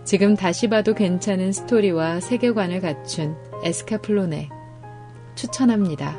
[0.06, 4.50] 지금 다시 봐도 괜찮은 스토리와 세계관을 갖춘 에스카플로네
[5.36, 6.18] 추천합니다.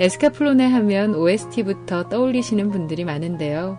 [0.00, 3.78] 에스카플로네 하면 OST부터 떠올리시는 분들이 많은데요.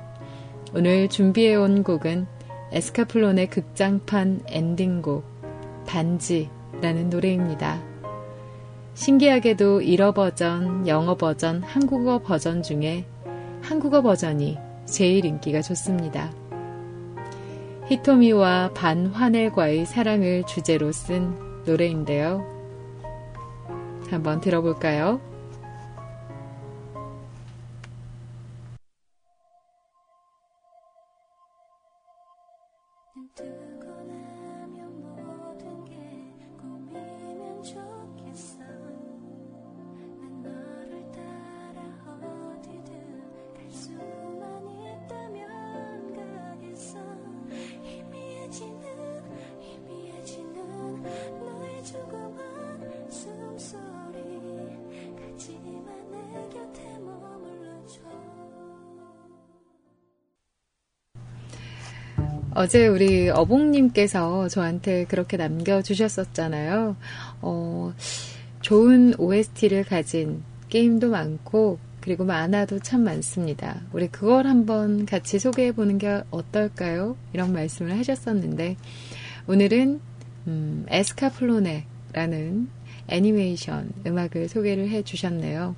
[0.75, 2.25] 오늘 준비해온 곡은
[2.71, 5.23] 에스카플론의 극장판 엔딩곡
[5.85, 7.79] 반지라는 노래입니다.
[8.95, 13.05] 신기하게도 일어 버전, 영어 버전, 한국어 버전 중에
[13.61, 16.31] 한국어 버전이 제일 인기가 좋습니다.
[17.89, 21.35] 히토미와 반환넬과의 사랑을 주제로 쓴
[21.67, 22.43] 노래인데요.
[24.09, 25.21] 한번 들어볼까요?
[62.63, 66.95] 어제 우리 어봉님께서 저한테 그렇게 남겨주셨었잖아요.
[67.41, 67.93] 어,
[68.61, 73.81] 좋은 OST를 가진 게임도 많고, 그리고 만화도 참 많습니다.
[73.91, 77.17] 우리 그걸 한번 같이 소개해보는 게 어떨까요?
[77.33, 78.77] 이런 말씀을 하셨었는데,
[79.47, 79.99] 오늘은,
[80.47, 82.69] 음, 에스카플로네라는
[83.09, 85.75] 애니메이션 음악을 소개를 해주셨네요.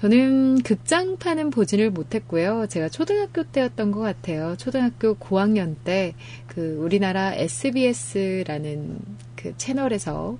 [0.00, 2.66] 저는 극장판은 보지를 못했고요.
[2.70, 4.56] 제가 초등학교 때였던 것 같아요.
[4.56, 6.14] 초등학교 고학년 때
[6.50, 8.98] 그 우리나라 SBS라는
[9.36, 10.36] 그 채널에서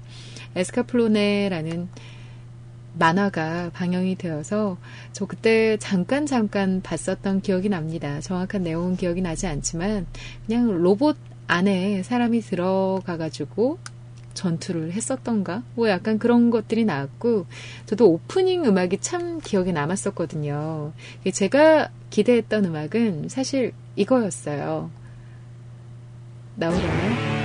[0.56, 1.88] 에스카플로네라는
[2.98, 4.76] 만화가 방영이 되어서
[5.12, 8.18] 저 그때 잠깐 잠깐 봤었던 기억이 납니다.
[8.20, 10.08] 정확한 내용은 기억이 나지 않지만
[10.46, 13.78] 그냥 로봇 안에 사람이 들어가가지고
[14.34, 15.62] 전투를 했었던가?
[15.74, 17.46] 뭐 약간 그런 것들이 나왔고,
[17.86, 20.92] 저도 오프닝 음악이 참 기억에 남았었거든요.
[21.32, 24.90] 제가 기대했던 음악은 사실 이거였어요.
[26.56, 27.39] 나오라면?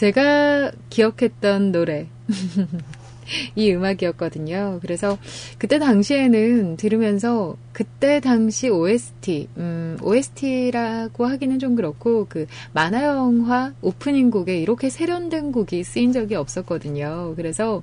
[0.00, 2.06] 제가 기억했던 노래.
[3.54, 4.78] 이 음악이었거든요.
[4.80, 5.18] 그래서
[5.58, 14.30] 그때 당시에는 들으면서 그때 당시 OST, 음, OST라고 하기는 좀 그렇고 그 만화 영화 오프닝
[14.30, 17.34] 곡에 이렇게 세련된 곡이 쓰인 적이 없었거든요.
[17.36, 17.82] 그래서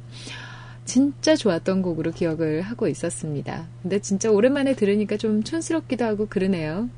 [0.85, 3.67] 진짜 좋았던 곡으로 기억을 하고 있었습니다.
[3.83, 6.89] 근데 진짜 오랜만에 들으니까 좀 촌스럽기도 하고 그러네요.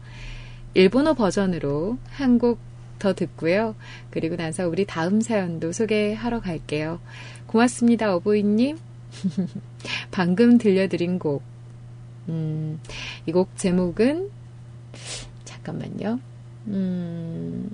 [0.75, 2.68] 일본어 버전으로 한곡
[2.99, 3.75] 더 듣고요.
[4.11, 6.99] 그리고 나서 우리 다음 사연도 소개하러 갈게요.
[7.47, 8.77] 고맙습니다, 어보이님.
[10.11, 11.41] 방금 들려드린 곡.
[12.27, 12.79] 음,
[13.25, 14.29] 이 곡 제목은,
[15.45, 16.19] 잠깐만요.
[16.67, 17.69] 음,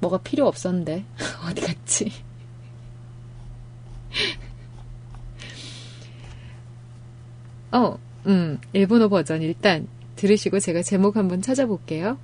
[0.00, 1.04] 뭐가 필요 없었는데.
[1.50, 2.12] 어디 갔지?
[7.72, 12.16] 어, 음, 일본어 버전 일단 들으시고 제가 제목 한번 찾아볼게요.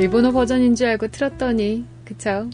[0.00, 2.48] 일본어 버전인 줄 알고 틀었더니 그쵸?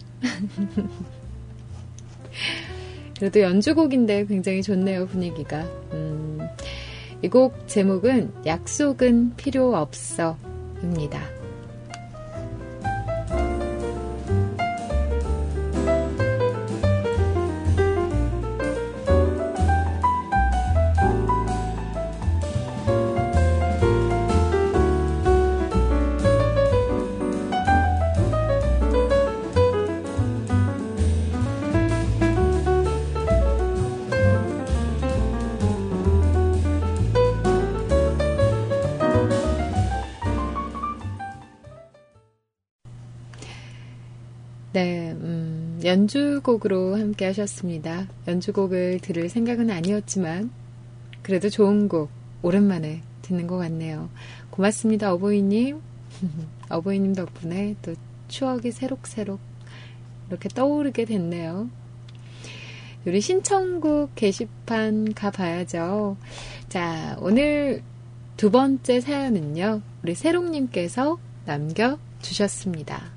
[3.17, 5.61] 그래도 연주곡인데 굉장히 좋네요 분위기가
[5.93, 6.41] 음,
[7.23, 10.37] 이곡 제목은 약속은 필요 없어
[10.83, 11.23] 입니다
[45.87, 48.09] 연주곡으로 함께 하셨습니다.
[48.27, 50.51] 연주곡을 들을 생각은 아니었지만,
[51.23, 52.11] 그래도 좋은 곡,
[52.43, 54.11] 오랜만에 듣는 것 같네요.
[54.51, 55.81] 고맙습니다, 어버이님.
[56.71, 57.95] 어버이님 덕분에 또
[58.27, 59.39] 추억이 새록새록
[60.29, 61.71] 이렇게 떠오르게 됐네요.
[63.07, 66.17] 우리 신청곡 게시판 가봐야죠.
[66.69, 67.83] 자, 오늘
[68.37, 73.16] 두 번째 사연은요, 우리 새록님께서 남겨주셨습니다.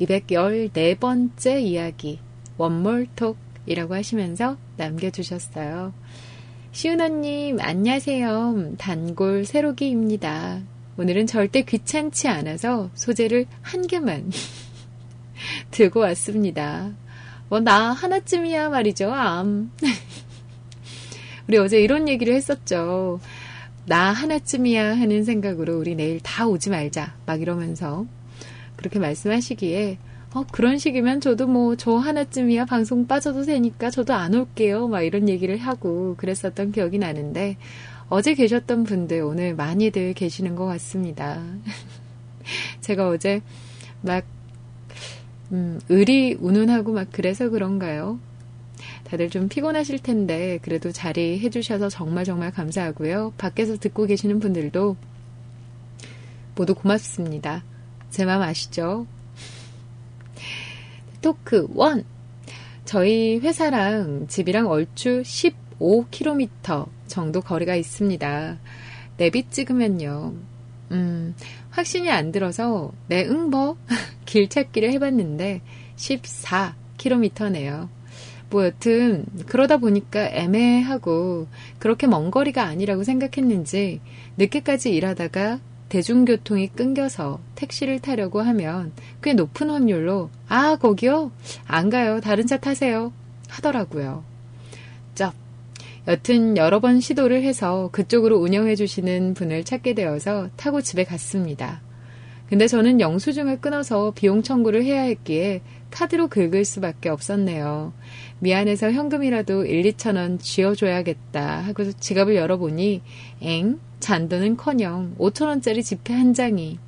[0.00, 2.18] 214번째 이야기
[2.56, 5.92] 원몰톡이라고 하시면서 남겨주셨어요.
[6.72, 8.74] 시은언님 안녕하세요.
[8.78, 10.62] 단골 새로기입니다.
[10.96, 14.30] 오늘은 절대 귀찮지 않아서 소재를 한 개만
[15.70, 16.90] 들고 왔습니다.
[17.48, 19.12] 뭐 나 하나쯤이야 말이죠.
[19.12, 19.70] 암.
[21.48, 23.20] 우리 어제 이런 얘기를 했었죠.
[23.86, 27.16] 나 하나쯤이야 하는 생각으로 우리 내일 다 오지 말자.
[27.26, 28.06] 막 이러면서
[28.80, 29.98] 그렇게 말씀하시기에
[30.32, 34.88] 어, 그런 식이면 저도 뭐 저 하나쯤이야 방송 빠져도 되니까 저도 안 올게요.
[34.88, 37.58] 막 이런 얘기를 하고 그랬었던 기억이 나는데
[38.08, 41.42] 어제 계셨던 분들 오늘 많이들 계시는 것 같습니다.
[42.80, 43.42] 제가 어제
[44.00, 44.24] 막
[45.52, 48.18] 음, 의리 운운하고 막 그래서 그런가요?
[49.04, 53.34] 다들 좀 피곤하실 텐데 그래도 자리 해주셔서 정말 정말 감사하고요.
[53.36, 54.96] 밖에서 듣고 계시는 분들도
[56.54, 57.62] 모두 고맙습니다.
[58.10, 59.06] 제 마음 아시죠?
[61.22, 62.04] 토크 1.
[62.84, 68.58] 저희 회사랑 집이랑 얼추 15km 정도 거리가 있습니다.
[69.16, 70.34] 내비 찍으면요.
[70.90, 71.36] 음,
[71.70, 73.76] 확신이 안 들어서 내 네, 응버 뭐,
[74.26, 75.60] 길 찾기를 해봤는데
[75.96, 77.88] 14km네요.
[78.50, 81.46] 뭐 여튼 그러다 보니까 애매하고
[81.78, 84.00] 그렇게 먼 거리가 아니라고 생각했는지
[84.36, 91.32] 늦게까지 일하다가 대중교통이 끊겨서 택시를 타려고 하면 꽤 높은 확률로 아, 거기요?
[91.66, 92.20] 안 가요.
[92.20, 93.12] 다른 차 타세요.
[93.48, 94.24] 하더라고요.
[95.14, 95.34] 쩝.
[96.08, 101.82] 여튼 여러 번 시도를 해서 그쪽으로 운영해 주시는 분을 찾게 되어서 타고 집에 갔습니다.
[102.48, 105.60] 근데 저는 영수증을 끊어서 비용 청구를 해야 했기에
[105.90, 107.92] 카드로 긁을 수밖에 없었네요.
[108.38, 113.02] 미안해서 현금이라도 1, 2천 원 쥐어줘야겠다 하고 지갑을 열어보니
[113.42, 113.80] 엥?
[114.00, 116.78] 잔돈은커녕 5천원짜리 지폐 한 장이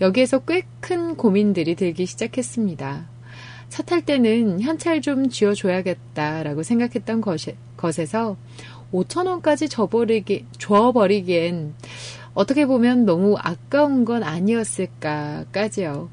[0.00, 3.06] 여기에서 꽤 큰 고민들이 들기 시작했습니다.
[3.70, 8.36] 차 탈 때는 현찰 좀 쥐어줘야겠다라고 생각했던 것에, 것에서
[8.92, 11.72] 5천원까지 저버리기, 줘버리기엔
[12.34, 16.10] 어떻게 보면 너무 아까운 건 아니었을까까지요.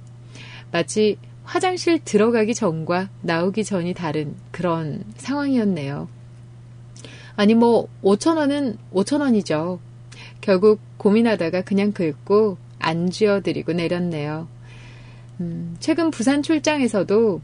[0.71, 6.07] 마치 화장실 들어가기 전과 나오기 전이 다른 그런 상황이었네요.
[7.35, 9.79] 아니 뭐 5천원은 5천원이죠.
[10.41, 14.47] 결국 고민하다가 그냥 긁고 안 쥐어드리고 내렸네요.
[15.39, 17.41] 음, 최근 부산 출장에서도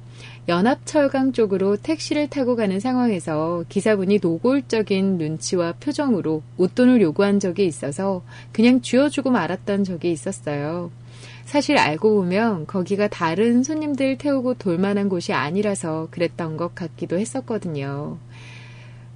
[0.47, 8.81] 연합철강 쪽으로 택시를 타고 가는 상황에서 기사분이 노골적인 눈치와 표정으로 웃돈을 요구한 적이 있어서 그냥
[8.81, 10.91] 쥐어주고 말았던 적이 있었어요.
[11.45, 18.17] 사실 알고 보면 거기가 다른 손님들 태우고 돌만한 곳이 아니라서 그랬던 것 같기도 했었거든요.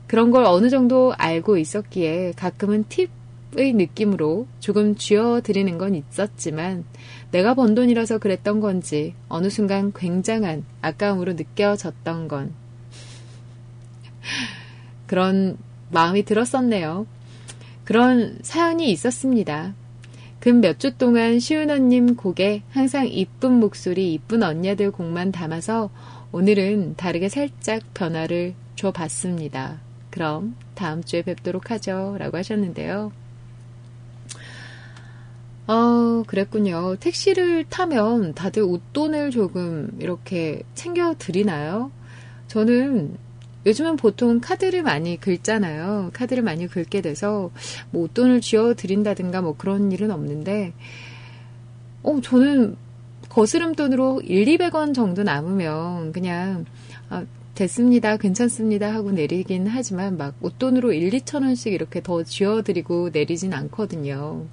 [0.08, 3.12] 그런 걸 어느 정도 알고 있었기에 가끔은 팁
[3.56, 6.86] 의 느낌으로 조금 쥐어드리는 건 있었지만
[7.32, 12.54] 내가 번 돈이라서 그랬던 건지 어느 순간 굉장한 아까움으로 느껴졌던 건
[15.08, 15.58] 그런
[15.92, 17.06] 마음이 들었었네요.
[17.84, 19.74] 그런 사연이 있었습니다.
[20.40, 25.90] 근몇주 동안 시은 언님 곡에 항상 이쁜 목소리, 이쁜 언니들 곡만 담아서
[26.32, 29.82] 오늘은 다르게 살짝 변화를 줘봤습니다.
[30.10, 32.16] 그럼 다음 주에 뵙도록 하죠.
[32.18, 33.12] 라고 하셨는데요.
[35.74, 36.98] 아, 그랬군요.
[37.00, 41.92] 택시를 타면 다들 웃돈을 조금 이렇게 챙겨 드리나요?
[42.50, 43.16] 저는
[43.66, 46.10] 요즘은 보통 카드를 많이 긁잖아요.
[46.12, 47.52] 카드를 많이 긁게 돼서
[47.90, 50.74] 뭐 돈을 쥐어 드린다든가 뭐 그런 일은 없는데,
[52.04, 52.76] 어, 저는
[53.30, 56.66] 거스름돈으로 1, 200원 정도 남으면 그냥,
[57.10, 57.24] 아,
[57.56, 58.18] 됐습니다.
[58.18, 58.94] 괜찮습니다.
[58.94, 64.48] 하고 내리긴 하지만 막 웃돈으로 1, 2천원씩 이렇게 더 쥐어 드리고 내리진 않거든요.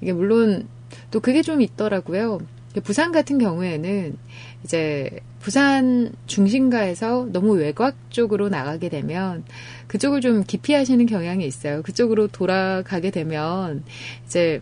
[0.00, 0.66] 이게 물론
[1.10, 2.40] 또 그게 좀 있더라고요.
[2.84, 4.16] 부산 같은 경우에는
[4.64, 9.44] 이제 부산 중심가에서 너무 외곽 쪽으로 나가게 되면
[9.88, 11.82] 그쪽을 좀 기피하시는 경향이 있어요.
[11.82, 13.82] 그쪽으로 돌아가게 되면
[14.24, 14.60] 이제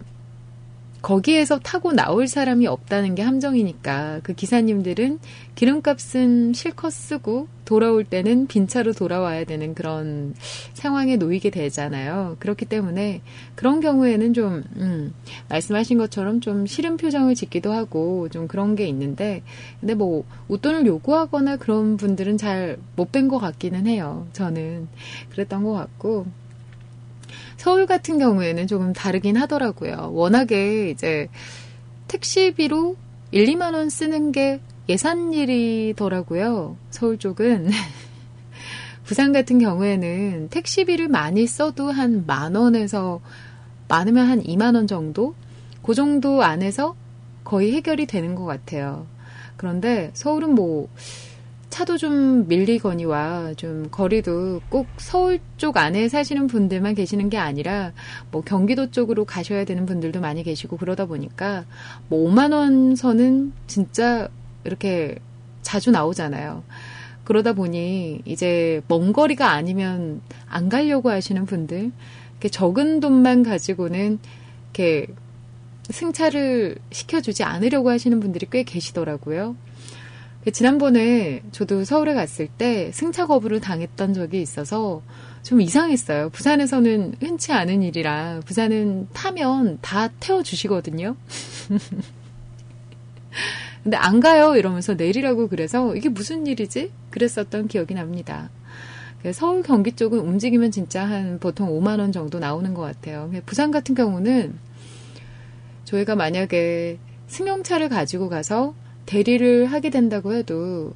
[1.03, 5.21] 거기에서 타고 나올 사람이 없다는 게 함정이니까 그 기사님들은
[5.55, 10.35] 기름값은 실컷 쓰고 돌아올 때는 빈차로 돌아와야 되는 그런
[10.75, 12.37] 상황에 놓이게 되잖아요.
[12.41, 13.23] 그렇기 때문에
[13.55, 15.15] 그런 경우에는 좀 음,
[15.49, 19.43] 말씀하신 것처럼 좀 싫은 표정을 짓기도 하고 좀 그런 게 있는데
[19.81, 24.27] 근데 뭐 웃돈을 요구하거나 그런 분들은 잘 못뵌것 같기는 해요.
[24.33, 24.89] 저는
[25.31, 26.27] 그랬던 것 같고
[27.59, 30.13] 서울 같은 경우에는 조금 다르긴 하더라고요.
[30.15, 31.29] 워낙에 이제
[32.07, 32.97] 택시비로
[33.33, 36.77] 1, 2만 원 쓰는 게 예산일이더라고요.
[36.91, 37.69] 서울 쪽은.
[39.05, 43.21] 부산 같은 경우에는 택시비를 많이 써도 한만 원에서
[43.89, 45.35] 많으면 한 2만 원 정도?
[45.83, 46.95] 그 정도 안에서
[47.43, 49.05] 거의 해결이 되는 것 같아요.
[49.57, 50.89] 그런데 서울은 뭐
[51.71, 57.93] 차도 좀 밀리거니와 좀 거리도 꼭 서울 쪽 안에 사시는 분들만 계시는 게 아니라
[58.31, 61.65] 뭐 경기도 쪽으로 가셔야 되는 분들도 많이 계시고 그러다 보니까
[62.09, 64.29] 뭐 5만 원 선은 진짜
[64.65, 65.17] 이렇게
[65.63, 66.63] 자주 나오잖아요.
[67.25, 71.91] 그러다 보니 이제 먼 거리가 아니면 안 가려고 하시는 분들
[72.33, 74.19] 이렇게 적은 돈만 가지고는
[74.65, 75.07] 이렇게
[75.91, 79.57] 승차를 시켜주지 않으려고 하시는 분들이 꽤 계시더라고요.
[80.49, 85.03] 그 지난번에 저도 서울에 갔을 때 승차 거부를 당했던 적이 있어서
[85.43, 86.31] 좀 이상했어요.
[86.31, 91.17] 부산에서는 흔치 않은 일이라 부산은 타면 다 태워주시거든요.
[93.83, 96.93] 근데 안 가요 이러면서 내리라고 그래서 이게 무슨 일이지?
[97.11, 98.49] 그랬었던 기억이 납니다.
[99.23, 103.31] 그 서울 경기 쪽은 움직이면 진짜 한 보통 5만 원 정도 나오는 것 같아요.
[103.45, 104.55] 부산 같은 경우는
[105.85, 108.73] 저희가 만약에 승용차를 가지고 가서
[109.09, 110.93] 대리를 하게 된다고 해도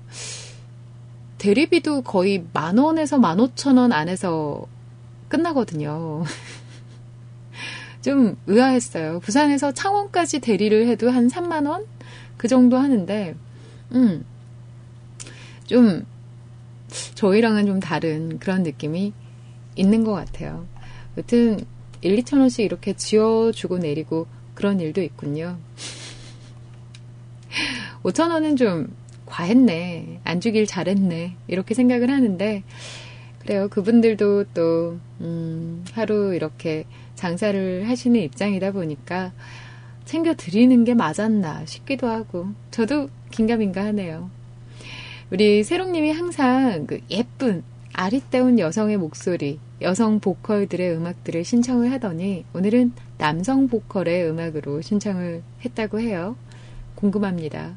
[1.39, 4.67] 대리비도 거의 만 원에서 만 오천 원 안에서
[5.31, 6.23] 끝나거든요.
[8.05, 9.21] 좀 의아했어요.
[9.21, 11.87] 부산에서 창원까지 대리를 해도 한 3만 원?
[12.37, 13.35] 그 정도 하는데
[13.95, 14.27] 음.
[15.65, 16.05] 좀
[17.15, 19.15] 저희랑은 좀 다른 그런 느낌이
[19.75, 20.67] 있는 것 같아요.
[21.17, 21.61] 여튼
[22.03, 25.57] 1, 2천 원씩 이렇게 지어주고 내리고 그런 일도 있군요.
[28.03, 28.93] 5천 원은 좀
[29.27, 30.21] 과했네.
[30.25, 31.37] 안 주길 잘했네.
[31.47, 32.63] 이렇게 생각을 하는데,
[33.39, 33.69] 그래요.
[33.69, 36.85] 그분들도 또, 음, 하루 이렇게
[37.15, 39.33] 장사를 하시는 입장이다 보니까
[40.05, 44.31] 챙겨드리는 게 맞았나 싶기도 하고, 저도 긴가민가 하네요.
[45.31, 47.63] 우리 새롱님이 항상 그 예쁜,
[47.95, 56.37] 아리따운 여성의 목소리, 여성 보컬들의 음악들을 신청을 하더니 오늘은 남성 보컬의 음악으로 신청을 했다고 해요.
[56.95, 57.75] 궁금합니다.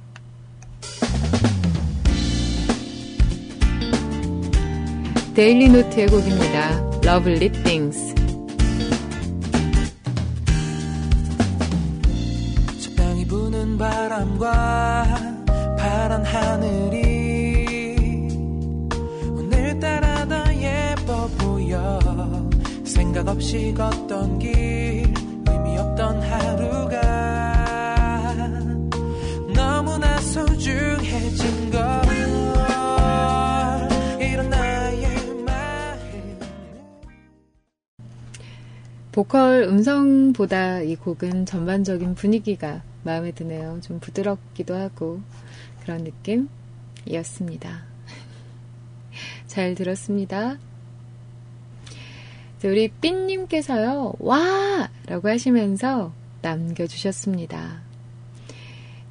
[5.34, 6.82] 데일리 노트의 곡입니다.
[7.04, 8.14] Lovely Things.
[12.80, 15.44] 적당히 부는 바람과
[15.78, 17.98] 파란 하늘이
[19.34, 22.00] 오늘따라 더 예뻐 보여
[22.86, 24.85] 생각 없이 걷던 길
[39.16, 43.80] 보컬 음성보다 이 곡은 전반적인 분위기가 마음에 드네요.
[43.82, 45.22] 좀 부드럽기도 하고
[45.82, 46.04] 그런
[47.06, 47.84] 느낌이었습니다.
[49.48, 50.58] 잘 들었습니다.
[52.66, 54.90] 우리 삔님께서요, 와!
[55.08, 56.12] 라고 하시면서
[56.42, 57.84] 남겨주셨습니다.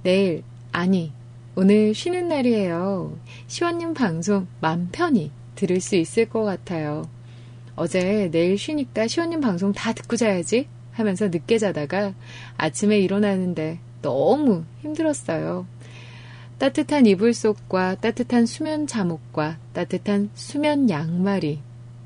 [0.03, 1.15] 내일, 아니,
[1.55, 3.19] 오늘 쉬는 날이에요.
[3.47, 7.07] 시원님 방송 맘 편히 들을 수 있을 것 같아요.
[7.77, 12.15] 어제 내일 쉬니까 시원님 방송 다 듣고 자야지 하면서 늦게 자다가
[12.57, 15.67] 아침에 일어나는데 너무 힘들었어요.
[16.59, 21.59] 따뜻한 이불 속과 따뜻한 수면 잠옷과 따뜻한 수면 양말이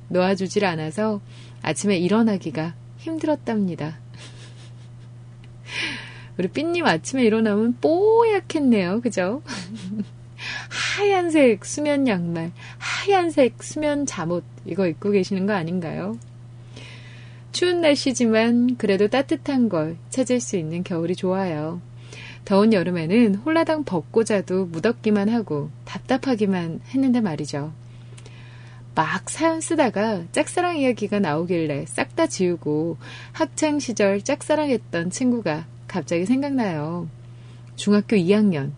[0.08, 1.20] 놓아주질 않아서
[1.60, 3.98] 아침에 일어나기가 힘들었답니다.
[6.38, 9.02] 우리 삐님 아침에 일어나면 뽀얗겠네요.
[9.02, 9.42] 그죠?
[10.68, 16.18] 하얀색 수면 양말, 하얀색 수면 잠옷 이거 입고 계시는 거 아닌가요?
[17.52, 21.80] 추운 날씨지만 그래도 따뜻한 걸 찾을 수 있는 겨울이 좋아요.
[22.44, 27.72] 더운 여름에는 홀라당 벗고 자도 무덥기만 하고 답답하기만 했는데 말이죠.
[28.94, 32.96] 막 사연 쓰다가 짝사랑 이야기가 나오길래 싹 다 지우고
[33.32, 37.08] 학창 시절 짝사랑했던 친구가 갑자기 생각나요.
[37.76, 38.72] 중학교 2학년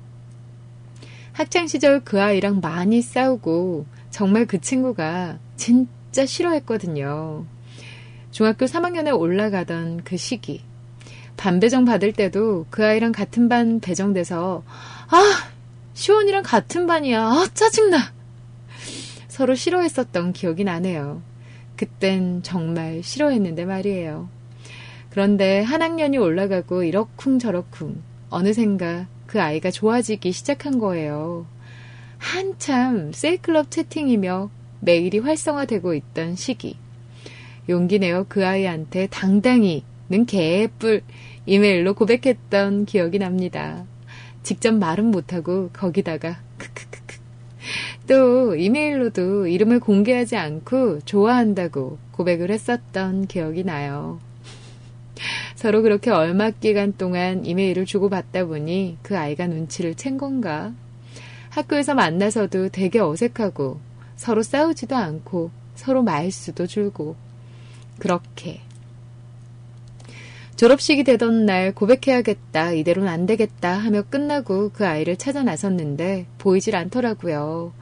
[1.41, 7.47] 학창시절 그 아이랑 많이 싸우고 정말 그 친구가 진짜 싫어했거든요.
[8.31, 10.63] 중학교 3학년에 올라가던 그 시기.
[11.39, 14.65] 반 배정 받을 때도 그 아이랑 같은 반 배정돼서,
[15.09, 15.49] 아!
[15.95, 17.23] 시원이랑 같은 반이야.
[17.23, 17.97] 아, 짜증나!
[19.29, 21.23] 서로 싫어했었던 기억이 나네요.
[21.79, 24.29] 그땐 정말 싫어했는데 말이에요.
[25.09, 31.47] 그런데 한 학년이 올라가고 이러쿵저러쿵 어느샌가 그 아이가 좋아지기 시작한 거예요.
[32.19, 34.51] 한참 셀클럽 채팅이며
[34.81, 36.77] 매일이 활성화되고 있던 시기.
[37.69, 41.03] 용기 내어 그 아이한테 당당히는 개뿔
[41.47, 43.85] 이메일로 고백했던 기억이 납니다.
[44.43, 47.17] 직접 말은 못하고 거기다가 크크크크.
[48.09, 54.19] 또 이메일로도 이름을 공개하지 않고 좋아한다고 고백을 했었던 기억이 나요.
[55.55, 60.73] 서로 그렇게 얼마기간 동안 이메일을 주고받다 보니 그 아이가 눈치를 챈 건가?
[61.51, 63.81] 학교에서 만나서도 되게 어색하고
[64.17, 67.17] 서로 싸우지도 않고 서로 말수도 줄고
[67.99, 68.61] 그렇게
[70.57, 77.73] 졸업식이 되던 날 고백해야겠다 이대로는 안 되겠다 하며 끝나고 그 아이를 찾아 나섰는데 보이질 않더라고요.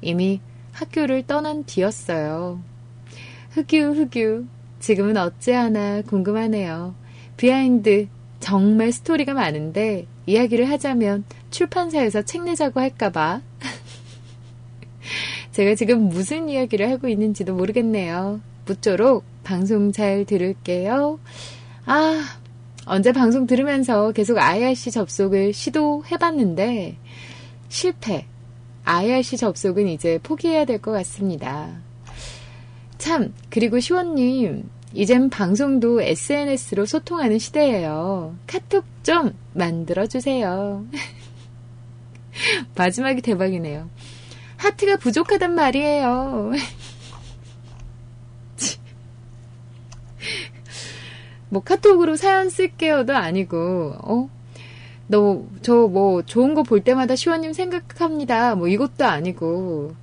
[0.00, 2.60] 이미 학교를 떠난 뒤였어요.
[3.50, 4.44] 흑유 흑유
[4.80, 6.94] 지금은 어찌하나 궁금하네요.
[7.36, 8.08] 비하인드
[8.40, 13.42] 정말 스토리가 많은데 이야기를 하자면 출판사에서 책 내자고 할까봐.
[15.52, 18.40] 제가 지금 무슨 이야기를 하고 있는지도 모르겠네요.
[18.66, 21.20] 무쪼록 방송 잘 들을게요.
[21.86, 22.24] 아,
[22.86, 26.96] 언제 방송 들으면서 계속 IRC 접속을 시도해봤는데
[27.68, 28.26] 실패.
[28.84, 31.70] IRC 접속은 이제 포기해야 될 것 같습니다.
[33.00, 38.36] 참, 그리고 시원님, 이젠 방송도 SNS로 소통하는 시대예요.
[38.46, 40.84] 카톡 좀 만들어주세요.
[42.76, 43.88] 마지막이 대박이네요.
[44.58, 46.52] 하트가 부족하단 말이에요.
[51.48, 54.28] 뭐 카톡으로 사연 쓸게요도 아니고, 어?
[55.08, 58.56] 너, 저 뭐 좋은 거 볼 때마다 시원님 생각합니다.
[58.56, 59.94] 뭐 이것도 아니고,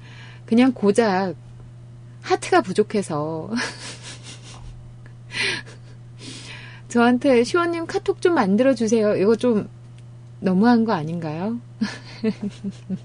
[0.48, 1.36] 그냥 고작
[2.28, 3.50] 하트가 부족해서
[6.90, 9.16] 저한테 시원님 카톡 좀 만들어 주세요.
[9.16, 9.68] 이거 좀
[10.40, 11.60] 너무한 거 아닌가요?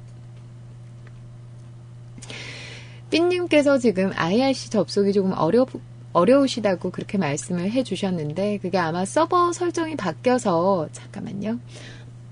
[3.11, 5.67] 삐님께서 지금 IRC 접속이 조금 어려,
[6.15, 11.59] 어려우시다고 그렇게 말씀을 해 주셨는데, 그게 아마 서버 설정이 바뀌어서, 잠깐만요.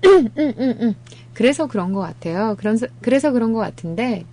[0.05, 0.95] 음, 음, 음,
[1.35, 2.55] 그래서 그런 것 같아요.
[2.57, 4.25] 그런, 그래서 그런 것 같은데,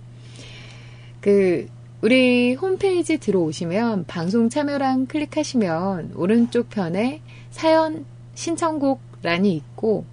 [1.21, 1.67] 그,
[2.01, 7.21] 우리 홈페이지 들어오시면 방송 참여랑 클릭하시면 오른쪽 편에
[7.51, 10.05] 사연 신청곡 란이 있고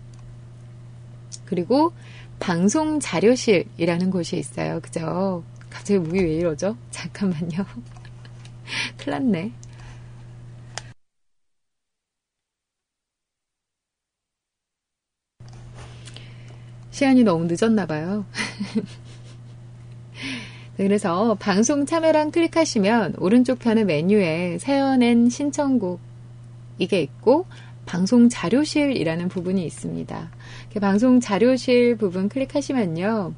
[1.44, 1.92] 그리고
[2.40, 4.80] 방송 자료실이라는 곳이 있어요.
[4.80, 5.44] 그죠?
[5.70, 6.76] 갑자기 목이 왜 이러죠?
[6.90, 7.64] 잠깐만요.
[8.98, 9.52] 클일 났네.
[16.90, 18.26] 시간이 너무 늦었나봐요.
[20.76, 26.00] 그래서 방송 참여랑 클릭하시면 오른쪽 편의 메뉴에 사연엔 신청곡
[26.78, 27.46] 이게 있고
[27.86, 30.30] 방송 자료실이라는 부분이 있습니다.
[30.82, 33.32] 방송 자료실 부분 클릭하시면요.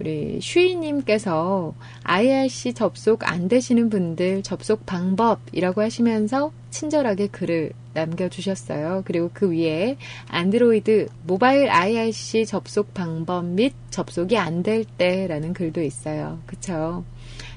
[0.00, 9.02] 우리 슈이님께서 IRC 접속 안 되시는 분들 접속 방법이라고 하시면서 친절하게 글을 남겨주셨어요.
[9.04, 9.96] 그리고 그 위에
[10.28, 16.38] 안드로이드 모바일 IRC 접속 방법 및 접속이 안 될 때라는 글도 있어요.
[16.46, 17.04] 그쵸?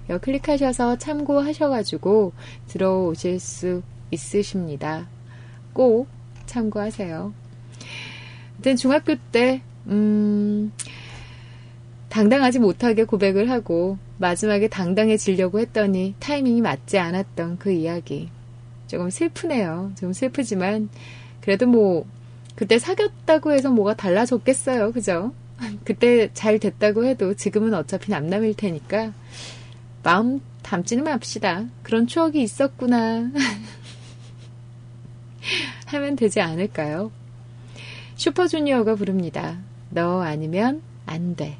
[0.10, 2.34] 여 클릭하셔서 참고하셔가지고
[2.68, 3.82] 들어오실 수
[4.12, 5.08] 있으십니다.
[5.74, 6.08] 꼭
[6.48, 7.34] 참고하세요.
[8.58, 10.72] 일단 중학교 때, 음,
[12.16, 18.30] 당당하지 못하게 고백을 하고 마지막에 당당해지려고 했더니 타이밍이 맞지 않았던 그 이야기.
[18.88, 19.92] 조금 슬프네요.
[19.96, 20.88] 조금 슬프지만
[21.42, 22.06] 그래도 뭐
[22.56, 24.94] 그때 사귀었다고 해서 뭐가 달라졌겠어요.
[24.94, 25.34] 그죠?
[25.84, 29.12] 그때 잘 됐다고 해도 지금은 어차피 남남일 테니까
[30.02, 31.66] 마음 담지는 맙시다.
[31.84, 33.30] 그런 추억이 있었구나.
[35.88, 37.12] 하면 되지 않을까요?
[38.16, 39.58] 슈퍼주니어가 부릅니다.
[39.90, 41.58] 너 아니면 안 돼.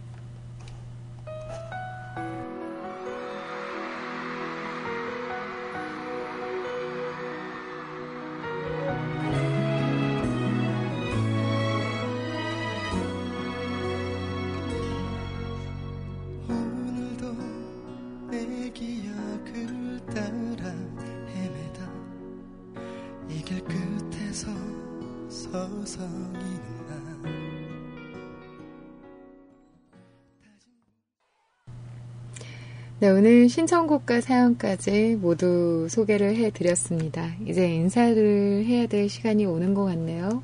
[33.00, 37.28] 네, 오늘 신청곡과 사연까지 모두 소개를 해드렸습니다.
[37.48, 40.44] 이제 인사를 해야 될 시간이 오는 것 같네요.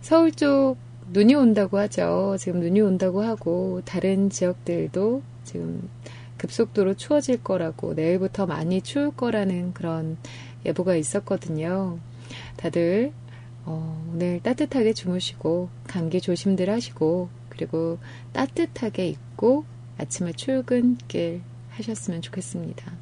[0.00, 0.76] 서울 쪽
[1.12, 2.36] 눈이 온다고 하죠.
[2.40, 5.88] 지금 눈이 온다고 하고, 다른 지역들도 지금
[6.38, 10.16] 급속도로 추워질 거라고, 내일부터 많이 추울 거라는 그런
[10.64, 11.98] 예보가 있었거든요.
[12.56, 13.12] 다들
[13.64, 17.98] 어, 오늘 따뜻하게 주무시고 감기 조심들 하시고 그리고
[18.32, 19.64] 따뜻하게 입고
[19.98, 22.92] 아침에 출근길 하셨으면 좋겠습니다.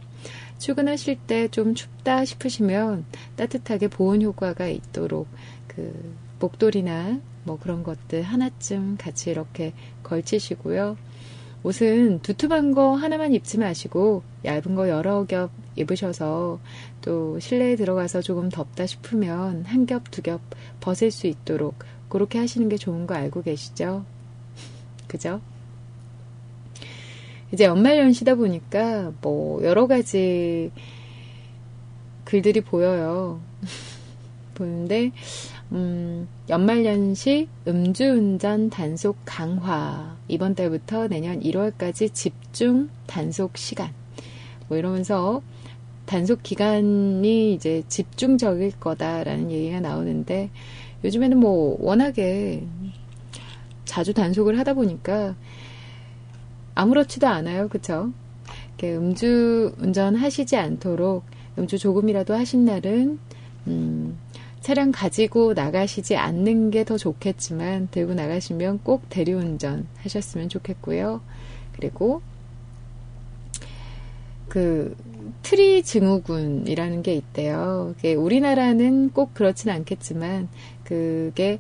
[0.59, 3.05] 출근하실 때 좀 춥다 싶으시면
[3.37, 5.29] 따뜻하게 보온 효과가 있도록
[5.69, 9.73] 그 목도리나 뭐 그런 것들 하나쯤 같이 이렇게
[10.03, 10.97] 걸치시고요.
[11.65, 16.61] 옷은 두툼한 거 하나만 입지 마시고 얇은 거 여러 겹 입으셔서
[17.01, 20.41] 또 실내에 들어가서 조금 덥다 싶으면 한 겹 두 겹
[20.81, 24.05] 벗을 수 있도록 그렇게 하시는 게 좋은 거 알고 계시죠?
[25.09, 25.41] 그죠?
[27.53, 30.71] 이제 연말 연시다 보니까 뭐 여러 가지
[32.25, 33.41] 글들이 보여요.
[34.55, 35.11] 보는데
[35.73, 43.91] 음, 연말연시 음주운전 단속 강화 이번 달부터 내년 1월까지 집중 단속 시간
[44.69, 45.43] 뭐 이러면서
[46.07, 50.51] 단속 기간이 이제 집중적일 거다라는 얘기가 나오는데
[51.03, 52.65] 요즘에는 뭐 워낙에
[53.85, 55.35] 자주 단속을 하다 보니까
[56.75, 57.69] 아무렇지도 않아요.
[57.69, 58.13] 그쵸?
[58.83, 61.25] 음주 운전 하시지 않도록
[61.59, 63.19] 음주 조금이라도 하신 날은
[63.69, 64.19] 음,
[64.69, 71.23] 차량 가지고 나가시지 않는 게 더 좋겠지만 들고 나가시면 꼭 대리운전 하셨으면 좋겠고요.
[71.75, 72.21] 그리고
[74.51, 74.95] 그
[75.43, 77.95] 트리 증후군이라는 게 있대요.
[77.97, 80.49] 그게 우리나라는 꼭 그렇진 않겠지만
[80.85, 81.59] 그게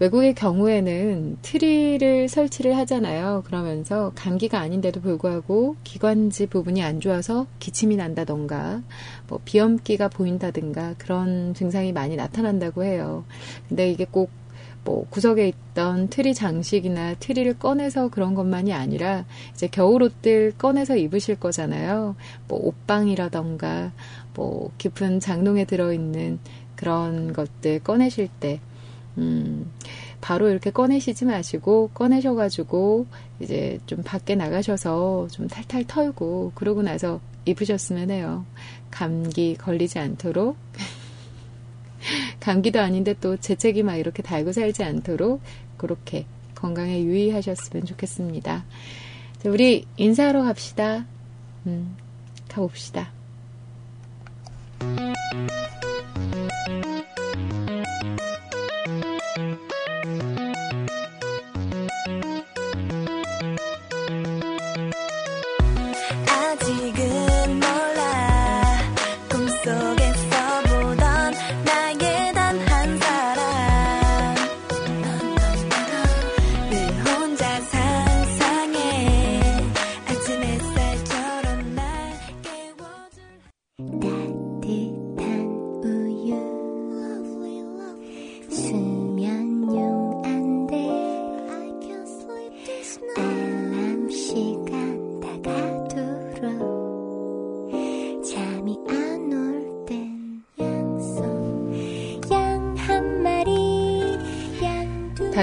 [0.00, 3.42] 외국의 경우에는 트리를 설치를 하잖아요.
[3.46, 8.82] 그러면서 감기가 아닌데도 불구하고 기관지 부분이 안 좋아서 기침이 난다던가,
[9.28, 13.24] 뭐 비염기가 보인다든가 그런 증상이 많이 나타난다고 해요.
[13.68, 14.30] 근데 이게 꼭
[14.84, 22.14] 뭐 구석에 있던 트리 장식이나 트리를 꺼내서 그런 것만이 아니라 이제 겨울 옷들 꺼내서 입으실 거잖아요.
[22.46, 23.92] 뭐 옷방이라던가
[24.34, 26.38] 뭐 깊은 장롱에 들어있는
[26.76, 28.60] 그런 것들 꺼내실 때,
[29.16, 29.70] 음,
[30.20, 33.06] 바로 이렇게 꺼내시지 마시고 꺼내셔가지고
[33.40, 38.44] 이제 좀 밖에 나가셔서 좀 탈탈 털고 그러고 나서 입으셨으면 해요.
[38.90, 40.56] 감기 걸리지 않도록.
[42.40, 45.40] 감기도 아닌데 또 재채기 막 이렇게 달고 살지 않도록
[45.76, 48.64] 그렇게 건강에 유의하셨으면 좋겠습니다.
[49.42, 51.06] 자, 우리 인사하러 갑시다.
[51.66, 51.96] 음,
[52.48, 53.10] 가봅시다.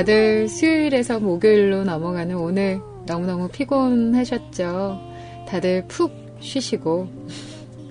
[0.02, 5.00] 다들 수요일에서 목요일로 넘어가는 오늘 너무너무 피곤하셨죠?
[5.48, 7.08] 다들 푹 쉬시고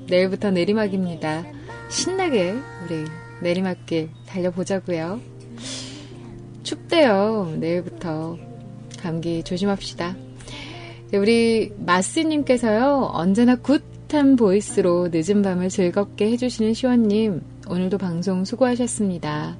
[0.09, 1.45] 내일부터 내리막입니다.
[1.89, 2.51] 신나게
[2.85, 3.05] 우리
[3.43, 5.21] 내리막길 달려보자고요.
[6.65, 7.55] 춥대요.
[7.61, 8.37] 내일부터
[8.99, 10.17] 감기 조심합시다.
[11.13, 19.57] 네, 우리 마스님께서요 언제나 굿한 보이스로 늦은 밤을 즐겁게 해주시는 시원님 오늘도 방송 수고하셨습니다.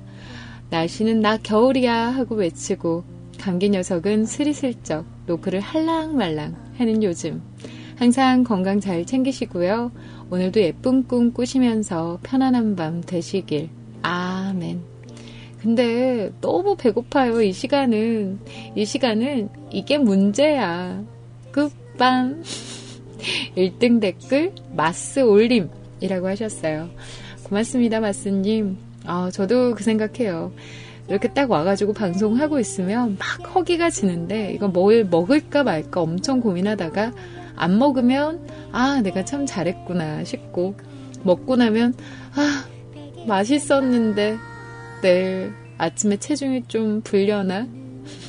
[0.71, 3.05] 날씨는 나 겨울이야 하고 외치고
[3.39, 7.43] 감기 녀석은 스리슬쩍 노크를 할랑말랑 하는 요즘.
[7.97, 9.93] 항상 건강 잘 챙기시고요.
[10.31, 13.69] 오늘도 예쁜 꿈 꾸시면서 편안한 밤 되시길.
[14.03, 14.81] 아멘.
[15.61, 17.43] 근데 너무 배고파요.
[17.43, 18.41] 이 시간은
[18.75, 21.03] 이 시간은 이게 문제야.
[21.53, 22.43] 굿밤.
[23.57, 26.89] 1등 댓글 마스 올림이라고 하셨어요.
[27.45, 28.79] 고맙습니다, 마스님.
[29.13, 30.53] 아, 저도 그 생각해요.
[31.09, 37.11] 이렇게 딱 와가지고 방송하고 있으면 막 허기가 지는데 이거 뭘 먹을까 말까 엄청 고민하다가
[37.57, 40.77] 안 먹으면 아, 내가 참 잘했구나 싶고
[41.25, 41.93] 먹고 나면
[42.37, 42.65] 아,
[43.27, 44.39] 맛있었는데
[45.03, 47.67] 내일 아침에 체중이 좀 불려나?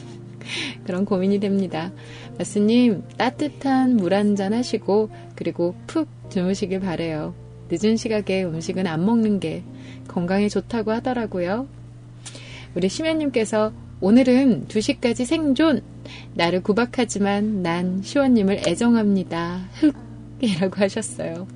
[0.84, 1.91] 그런 고민이 됩니다.
[2.39, 7.36] 마스님, 따뜻한 물 한잔 하시고, 그리고 푹 주무시길 바래요.
[7.69, 9.63] 늦은 시각에 음식은 안 먹는 게
[10.12, 11.68] 건강에 좋다고 하더라고요.
[12.76, 15.82] 우리 시연님께서 오늘은 2시까지 생존!
[16.34, 19.68] 나를 구박하지만 난 시원님을 애정합니다.
[19.74, 19.95] 흑!
[20.39, 21.47] 이라고 하셨어요.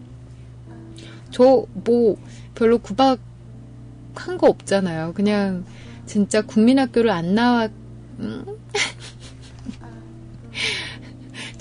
[1.31, 2.15] 저 뭐
[2.53, 3.19] 별로 구박한
[4.39, 5.13] 거 없잖아요.
[5.15, 5.65] 그냥
[6.05, 7.71] 진짜 국민학교를 안 나왔,
[8.19, 8.45] 음?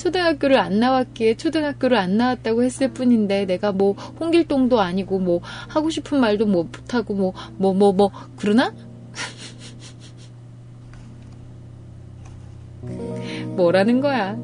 [0.04, 6.20] 초등학교를 안 나왔기에 초등학교를 안 나왔다고 했을 뿐인데 내가 뭐 홍길동도 아니고 뭐 하고 싶은
[6.20, 8.72] 말도 뭐 못하고 뭐뭐뭐뭐 뭐, 뭐, 그러나?
[13.56, 14.36] 뭐라는 거야.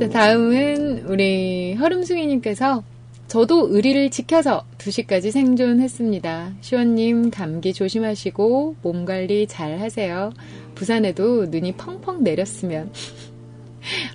[0.00, 2.82] 자, 다음은 우리 허름숭이님께서
[3.28, 6.54] 저도 의리를 지켜서 2시까지 생존했습니다.
[6.60, 10.32] 시원님 감기 조심하시고 몸 관리 잘 하세요.
[10.74, 12.90] 부산에도 눈이 펑펑 내렸으면.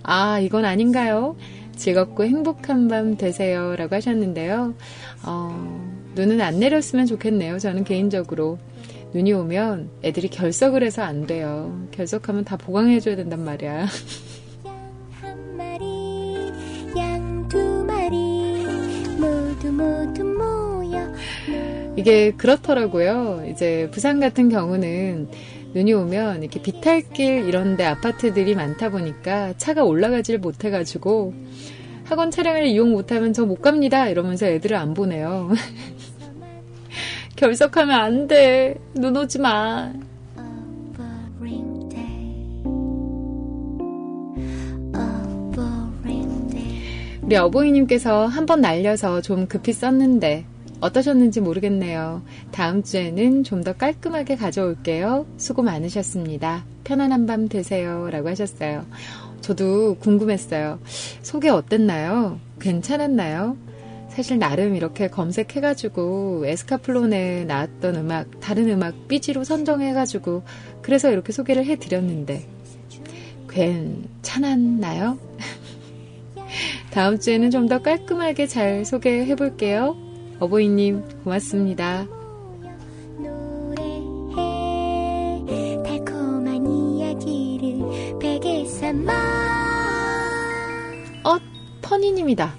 [0.03, 1.35] 아, 이건 아닌가요?
[1.75, 3.75] 즐겁고 행복한 밤 되세요.
[3.75, 4.73] 라고 하셨는데요.
[5.25, 7.59] 어, 눈은 안 내렸으면 좋겠네요.
[7.59, 8.57] 저는 개인적으로.
[9.13, 11.87] 눈이 오면 애들이 결석을 해서 안 돼요.
[11.91, 13.87] 결석하면 다 보강해줘야 된단 말이야.
[21.95, 23.45] 이게 그렇더라고요.
[23.49, 25.29] 이제 부산 같은 경우는
[25.77, 31.35] 눈이 오면 이렇게 비탈길 이런데 아파트들이 많다 보니까 차가 올라가질 못해가지고
[32.03, 35.51] 학원 차량을 이용 못하면 저 못 갑니다 이러면서 애들을 안 보내요.
[37.37, 38.73] 결석하면 안 돼.
[38.95, 39.93] 눈 오지 마.
[47.29, 50.45] 우리 어버이님께서 한 번 날려서 좀 급히 썼는데
[50.79, 52.21] 어떠셨는지 모르겠네요.
[52.51, 55.25] 다음 주에는 좀 더 깔끔하게 가져올게요.
[55.35, 56.63] 수고 많으셨습니다.
[56.85, 58.07] 편안한 밤 되세요.
[58.09, 58.85] 라고 하셨어요.
[59.41, 60.79] 저도 궁금했어요.
[61.21, 62.39] 소개 어땠나요?
[62.61, 63.57] 괜찮았나요?
[64.09, 70.43] 사실 나름 이렇게 검색해가지고 에스카플론에 나왔던 음악, 다른 음악 삐지로 선정해가지고
[70.81, 72.45] 그래서 이렇게 소개를 해드렸는데
[73.49, 75.17] 괜찮았나요?
[76.91, 80.06] 다음 주에는 좀 더 깔끔하게 잘 소개해볼게요.
[80.39, 82.05] 어버이님 고맙습니다.
[91.23, 91.35] 어,
[91.81, 92.53] 퍼니님이다.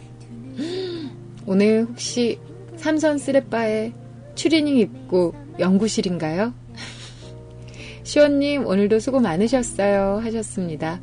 [1.46, 2.38] 오늘 혹시
[2.76, 3.92] 삼선 쓰레빠에
[4.34, 6.52] 추리닝 입고 연구실인가요?
[8.02, 10.18] 시원님, 오늘도 수고 많으셨어요.
[10.22, 10.98] 하셨습니다.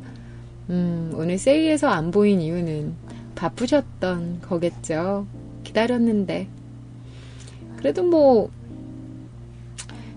[0.70, 2.94] 음, 오늘 세이에서 안 보인 이유는
[3.36, 5.26] 바쁘셨던 거겠죠.
[5.64, 6.48] 기다렸는데
[7.76, 8.50] 그래도 뭐,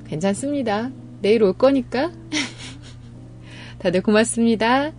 [0.07, 0.89] 괜찮습니다.
[1.21, 2.11] 내일 올 거니까.
[3.79, 4.98] 다들 고맙습니다.